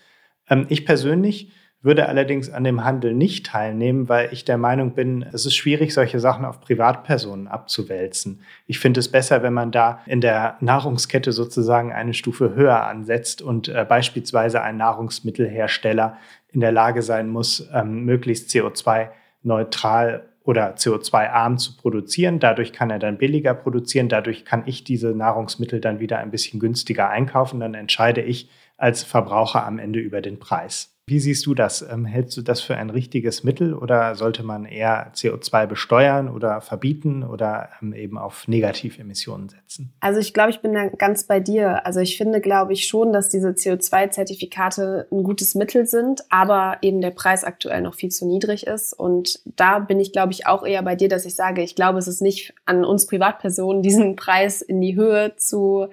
Ähm, 0.50 0.66
ich 0.70 0.86
persönlich 0.86 1.52
würde 1.88 2.08
allerdings 2.08 2.52
an 2.52 2.64
dem 2.64 2.84
Handel 2.84 3.16
nicht 3.16 3.48
teilnehmen, 3.48 4.10
weil 4.10 4.30
ich 4.32 4.46
der 4.46 4.58
Meinung 4.58 4.92
bin, 4.92 5.26
es 5.32 5.46
ist 5.46 5.56
schwierig, 5.56 5.94
solche 5.94 6.20
Sachen 6.20 6.46
auf 6.46 6.62
Privatpersonen 6.62 7.48
abzuwälzen. 7.48 8.42
Ich 8.68 8.78
finde 8.78 9.00
es 9.00 9.10
besser, 9.10 9.42
wenn 9.42 9.54
man 9.54 9.72
da 9.72 10.02
in 10.06 10.22
der 10.22 10.58
Nahrungskette 10.60 11.32
sozusagen 11.32 11.94
eine 11.94 12.14
Stufe 12.14 12.54
höher 12.54 12.86
ansetzt 12.86 13.42
und 13.42 13.70
äh, 13.70 13.86
beispielsweise 13.88 14.62
ein 14.62 14.78
Nahrungsmittelhersteller 14.78 16.18
in 16.52 16.60
der 16.60 16.72
Lage 16.72 17.02
sein 17.02 17.30
muss, 17.30 17.68
ähm, 17.74 18.04
möglichst 18.06 18.50
CO2-neutral 18.50 20.28
oder 20.44 20.76
CO2-arm 20.76 21.58
zu 21.58 21.76
produzieren. 21.76 22.40
Dadurch 22.40 22.74
kann 22.74 22.90
er 22.90 23.00
dann 23.00 23.18
billiger 23.18 23.54
produzieren. 23.54 24.10
Dadurch 24.10 24.46
kann 24.46 24.64
ich 24.66 24.84
diese 24.84 25.16
Nahrungsmittel 25.16 25.82
dann 25.82 26.00
wieder 26.00 26.20
ein 26.20 26.32
bisschen 26.32 26.60
günstiger 26.60 27.10
einkaufen. 27.10 27.60
Dann 27.60 27.74
entscheide 27.74 28.22
ich, 28.22 28.50
als 28.78 29.04
Verbraucher 29.04 29.66
am 29.66 29.80
Ende 29.80 30.00
über 30.00 30.22
den 30.22 30.40
Preis. 30.40 30.97
Wie 31.10 31.22
siehst 31.22 31.46
du 31.46 31.54
das? 31.54 31.82
Ähm, 31.90 32.04
hältst 32.04 32.36
du 32.36 32.42
das 32.42 32.60
für 32.60 32.76
ein 32.76 32.90
richtiges 32.90 33.46
Mittel 33.46 33.74
oder 33.74 34.16
sollte 34.16 34.44
man 34.44 34.66
eher 34.66 35.14
CO2 35.14 35.66
besteuern 35.66 36.28
oder 36.28 36.60
verbieten 36.60 37.24
oder 37.24 37.70
ähm, 37.82 37.94
eben 37.94 38.18
auf 38.18 38.46
Negativemissionen 38.50 39.48
setzen? 39.48 39.94
Also 40.02 40.20
ich 40.20 40.34
glaube, 40.34 40.50
ich 40.50 40.60
bin 40.60 40.74
da 40.74 40.88
ganz 40.88 41.24
bei 41.24 41.40
dir. 41.40 41.86
Also 41.86 42.02
ich 42.02 42.18
finde, 42.18 42.42
glaube 42.42 42.74
ich 42.74 42.88
schon, 42.88 43.14
dass 43.14 43.30
diese 43.30 43.52
CO2-Zertifikate 43.52 45.08
ein 45.10 45.24
gutes 45.24 45.56
Mittel 45.56 45.86
sind, 45.86 46.26
aber 46.30 46.80
eben 46.82 47.00
der 47.00 47.12
Preis 47.12 47.46
aktuell 47.46 47.82
noch 47.82 47.96
viel 47.96 48.10
zu 48.10 48.28
niedrig 48.28 48.68
ist. 48.68 48.92
Und 48.92 49.40
da 49.46 49.80
bin 49.80 50.02
ich, 50.02 50.12
glaube 50.12 50.34
ich, 50.34 50.46
auch 50.46 50.66
eher 50.66 50.84
bei 50.84 50.98
dir, 50.98 51.08
dass 51.08 51.24
ich 51.24 51.36
sage, 51.36 51.62
ich 51.62 51.76
glaube, 51.76 52.00
es 52.00 52.10
ist 52.10 52.22
nicht 52.22 52.54
an 52.66 52.84
uns 52.84 53.08
Privatpersonen, 53.08 53.82
diesen 53.82 54.18
Preis 54.18 54.62
in 54.62 54.82
die 54.82 54.98
Höhe 54.98 55.38
zu 55.38 55.88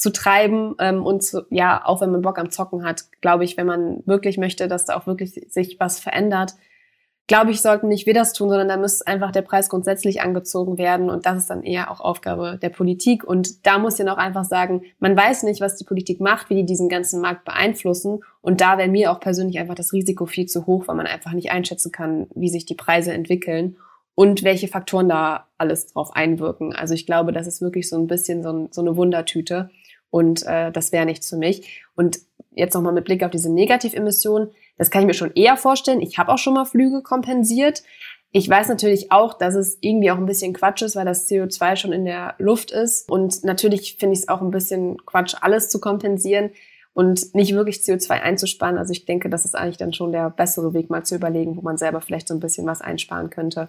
zu 0.00 0.10
treiben 0.10 0.76
ähm, 0.78 1.04
und 1.04 1.22
zu, 1.22 1.44
ja, 1.50 1.82
auch 1.84 2.00
wenn 2.00 2.10
man 2.10 2.22
Bock 2.22 2.38
am 2.38 2.50
Zocken 2.50 2.84
hat, 2.84 3.04
glaube 3.20 3.44
ich, 3.44 3.58
wenn 3.58 3.66
man 3.66 4.02
wirklich 4.06 4.38
möchte, 4.38 4.66
dass 4.66 4.86
da 4.86 4.96
auch 4.96 5.06
wirklich 5.06 5.32
sich 5.48 5.78
was 5.78 6.00
verändert, 6.00 6.54
glaube 7.26 7.50
ich, 7.50 7.60
sollten 7.60 7.88
nicht 7.88 8.06
wir 8.06 8.14
das 8.14 8.32
tun, 8.32 8.48
sondern 8.48 8.68
da 8.68 8.78
muss 8.78 9.02
einfach 9.02 9.30
der 9.30 9.42
Preis 9.42 9.68
grundsätzlich 9.68 10.22
angezogen 10.22 10.78
werden 10.78 11.10
und 11.10 11.26
das 11.26 11.36
ist 11.36 11.50
dann 11.50 11.62
eher 11.62 11.90
auch 11.90 12.00
Aufgabe 12.00 12.58
der 12.62 12.70
Politik 12.70 13.24
und 13.24 13.66
da 13.66 13.78
muss 13.78 13.98
ich 14.00 14.06
noch 14.06 14.16
einfach 14.16 14.44
sagen, 14.44 14.84
man 15.00 15.14
weiß 15.14 15.42
nicht, 15.42 15.60
was 15.60 15.76
die 15.76 15.84
Politik 15.84 16.18
macht, 16.18 16.48
wie 16.48 16.54
die 16.54 16.64
diesen 16.64 16.88
ganzen 16.88 17.20
Markt 17.20 17.44
beeinflussen 17.44 18.20
und 18.40 18.62
da 18.62 18.78
wäre 18.78 18.88
mir 18.88 19.12
auch 19.12 19.20
persönlich 19.20 19.58
einfach 19.58 19.74
das 19.74 19.92
Risiko 19.92 20.24
viel 20.24 20.46
zu 20.46 20.64
hoch, 20.64 20.88
weil 20.88 20.96
man 20.96 21.06
einfach 21.06 21.32
nicht 21.32 21.52
einschätzen 21.52 21.92
kann, 21.92 22.26
wie 22.34 22.48
sich 22.48 22.64
die 22.64 22.74
Preise 22.74 23.12
entwickeln 23.12 23.76
und 24.14 24.44
welche 24.44 24.68
Faktoren 24.68 25.10
da 25.10 25.46
alles 25.58 25.88
drauf 25.88 26.16
einwirken. 26.16 26.74
Also 26.74 26.94
ich 26.94 27.04
glaube, 27.04 27.32
das 27.32 27.46
ist 27.46 27.60
wirklich 27.60 27.88
so 27.88 27.96
ein 27.96 28.06
bisschen 28.06 28.42
so, 28.42 28.50
ein, 28.50 28.68
so 28.70 28.80
eine 28.80 28.96
Wundertüte. 28.96 29.70
Und 30.10 30.44
äh, 30.46 30.72
das 30.72 30.92
wäre 30.92 31.06
nichts 31.06 31.28
für 31.28 31.36
mich. 31.36 31.82
Und 31.94 32.20
jetzt 32.52 32.74
nochmal 32.74 32.92
mit 32.92 33.04
Blick 33.04 33.22
auf 33.22 33.30
diese 33.30 33.52
Negativemissionen, 33.52 34.50
das 34.76 34.90
kann 34.90 35.02
ich 35.02 35.06
mir 35.06 35.14
schon 35.14 35.32
eher 35.34 35.56
vorstellen. 35.56 36.00
Ich 36.00 36.18
habe 36.18 36.32
auch 36.32 36.38
schon 36.38 36.54
mal 36.54 36.64
Flüge 36.64 37.02
kompensiert. 37.02 37.82
Ich 38.32 38.48
weiß 38.48 38.68
natürlich 38.68 39.10
auch, 39.10 39.34
dass 39.34 39.54
es 39.54 39.78
irgendwie 39.80 40.10
auch 40.10 40.16
ein 40.16 40.26
bisschen 40.26 40.52
Quatsch 40.52 40.82
ist, 40.82 40.94
weil 40.96 41.04
das 41.04 41.28
CO2 41.28 41.76
schon 41.76 41.92
in 41.92 42.04
der 42.04 42.34
Luft 42.38 42.70
ist. 42.70 43.10
Und 43.10 43.44
natürlich 43.44 43.96
finde 43.98 44.14
ich 44.14 44.20
es 44.20 44.28
auch 44.28 44.40
ein 44.40 44.52
bisschen 44.52 45.04
Quatsch, 45.04 45.34
alles 45.40 45.68
zu 45.68 45.80
kompensieren 45.80 46.50
und 46.92 47.34
nicht 47.34 47.54
wirklich 47.54 47.78
CO2 47.78 48.10
einzusparen. 48.20 48.78
Also 48.78 48.92
ich 48.92 49.04
denke, 49.04 49.30
das 49.30 49.44
ist 49.44 49.56
eigentlich 49.56 49.78
dann 49.78 49.92
schon 49.92 50.12
der 50.12 50.30
bessere 50.30 50.74
Weg, 50.74 50.90
mal 50.90 51.04
zu 51.04 51.16
überlegen, 51.16 51.56
wo 51.56 51.60
man 51.60 51.76
selber 51.76 52.00
vielleicht 52.00 52.28
so 52.28 52.34
ein 52.34 52.40
bisschen 52.40 52.66
was 52.66 52.80
einsparen 52.80 53.30
könnte. 53.30 53.68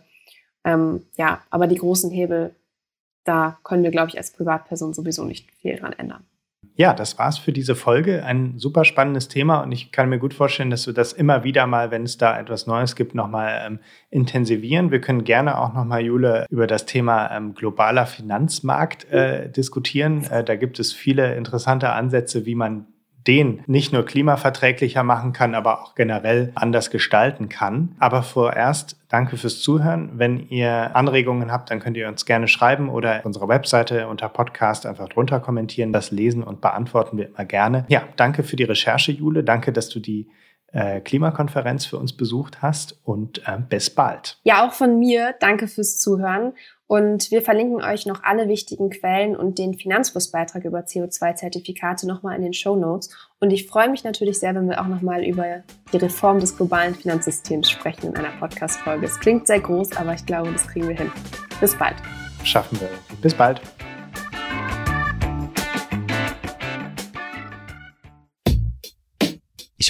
Ähm, 0.64 1.06
ja, 1.18 1.42
aber 1.50 1.68
die 1.68 1.78
großen 1.78 2.12
Hebel, 2.12 2.56
da 3.24 3.60
können 3.64 3.84
wir, 3.84 3.92
glaube 3.92 4.10
ich, 4.10 4.18
als 4.18 4.32
Privatperson 4.32 4.94
sowieso 4.94 5.24
nicht 5.24 5.52
viel 5.62 5.76
dran 5.78 5.94
ändern. 5.94 6.24
Ja, 6.82 6.96
das 6.96 7.20
war's 7.20 7.38
für 7.38 7.52
diese 7.52 7.76
Folge. 7.76 8.26
Ein 8.26 8.58
super 8.58 8.86
spannendes 8.86 9.28
Thema 9.28 9.60
und 9.60 9.72
ich 9.72 9.92
kann 9.92 10.10
mir 10.10 10.18
gut 10.18 10.34
vorstellen, 10.34 10.72
dass 10.72 10.88
wir 10.88 10.96
das 10.96 11.14
immer 11.14 11.44
wieder 11.44 11.68
mal, 11.68 11.92
wenn 11.92 12.02
es 12.02 12.18
da 12.18 12.40
etwas 12.40 12.66
Neues 12.66 12.96
gibt, 12.96 13.14
nochmal 13.14 13.62
ähm, 13.68 13.80
intensivieren. 14.10 14.90
Wir 14.90 15.00
können 15.00 15.24
gerne 15.24 15.60
auch 15.60 15.76
nochmal, 15.76 16.02
Jule, 16.02 16.48
über 16.50 16.66
das 16.66 16.88
Thema 16.88 17.30
ähm, 17.38 17.54
globaler 17.54 18.08
Finanzmarkt 18.08 19.08
äh, 19.12 19.48
diskutieren. 19.52 20.24
Äh, 20.24 20.44
da 20.44 20.56
gibt 20.56 20.80
es 20.80 20.92
viele 20.92 21.36
interessante 21.36 21.92
Ansätze, 21.92 22.48
wie 22.48 22.56
man 22.56 22.88
den 23.28 23.64
nicht 23.68 23.94
nur 23.94 24.06
klimaverträglicher 24.06 25.04
machen 25.04 25.34
kann, 25.34 25.56
aber 25.56 25.82
auch 25.82 25.96
generell 25.96 26.52
anders 26.56 26.90
gestalten 26.90 27.50
kann. 27.50 27.96
Aber 28.00 28.24
vorerst 28.24 28.98
danke 29.10 29.38
fürs 29.38 29.62
Zuhören. 29.62 30.12
Wenn 30.16 30.48
ihr 30.50 30.96
Anregungen 30.96 31.52
habt, 31.52 31.70
dann 31.70 31.80
könnt 31.80 31.98
ihr 31.98 32.08
uns 32.08 32.26
gerne 32.26 32.48
schreiben 32.48 32.90
oder 32.90 33.20
auf 33.20 33.26
unserer 33.26 33.48
Webseite 33.48 34.08
unter 34.08 34.30
Podcast 34.30 34.86
einfach 34.86 35.10
drunter 35.10 35.40
kommentieren. 35.40 35.94
Das 35.94 36.12
lesen 36.12 36.44
und 36.44 36.62
beantworten 36.62 37.18
wir 37.18 37.28
immer 37.28 37.46
gerne. 37.46 37.86
Ja, 37.90 38.04
danke 38.16 38.44
für 38.44 38.56
die 38.56 38.64
Recherche, 38.64 39.12
Jule. 39.12 39.44
Danke, 39.44 39.72
dass 39.72 39.90
du 39.90 40.00
die 40.00 40.28
äh, 40.74 41.02
Klimakonferenz 41.02 41.86
für 41.86 41.98
uns 41.98 42.16
besucht 42.16 42.62
hast 42.62 43.00
und 43.04 43.40
äh, 43.46 43.58
bis 43.68 43.90
bald. 43.90 44.40
Ja, 44.44 44.66
auch 44.66 44.74
von 44.74 45.00
mir. 45.00 45.36
Danke 45.40 45.68
fürs 45.68 46.00
Zuhören. 46.00 46.54
Und 46.92 47.32
wir 47.32 47.42
verlinken 47.42 47.82
euch 47.82 48.06
noch 48.06 48.22
alle 48.24 48.50
wichtigen 48.50 48.90
Quellen 48.90 49.38
und 49.38 49.60
den 49.60 49.76
Finanzflussbeitrag 49.76 50.66
über 50.66 50.80
CO2-Zertifikate 50.80 52.06
nochmal 52.06 52.36
in 52.36 52.42
den 52.42 52.52
Show 52.52 52.76
Notes. 52.76 53.10
Und 53.40 53.52
ich 53.52 53.66
freue 53.66 53.90
mich 53.90 54.04
natürlich 54.04 54.40
sehr, 54.40 54.54
wenn 54.56 54.68
wir 54.68 54.82
auch 54.82 54.88
nochmal 54.88 55.24
über 55.24 55.64
die 55.94 55.98
Reform 55.98 56.42
des 56.42 56.58
globalen 56.58 56.94
Finanzsystems 56.94 57.72
sprechen 57.72 58.08
in 58.08 58.18
einer 58.18 58.38
Podcast-Folge. 58.38 59.06
Es 59.06 59.18
klingt 59.22 59.48
sehr 59.48 59.62
groß, 59.62 59.96
aber 59.96 60.16
ich 60.16 60.26
glaube, 60.26 60.52
das 60.52 60.68
kriegen 60.68 60.90
wir 60.90 60.98
hin. 60.98 61.10
Bis 61.62 61.78
bald. 61.78 61.96
schaffen 62.44 62.78
wir. 62.82 62.90
Bis 63.22 63.34
bald. 63.34 63.62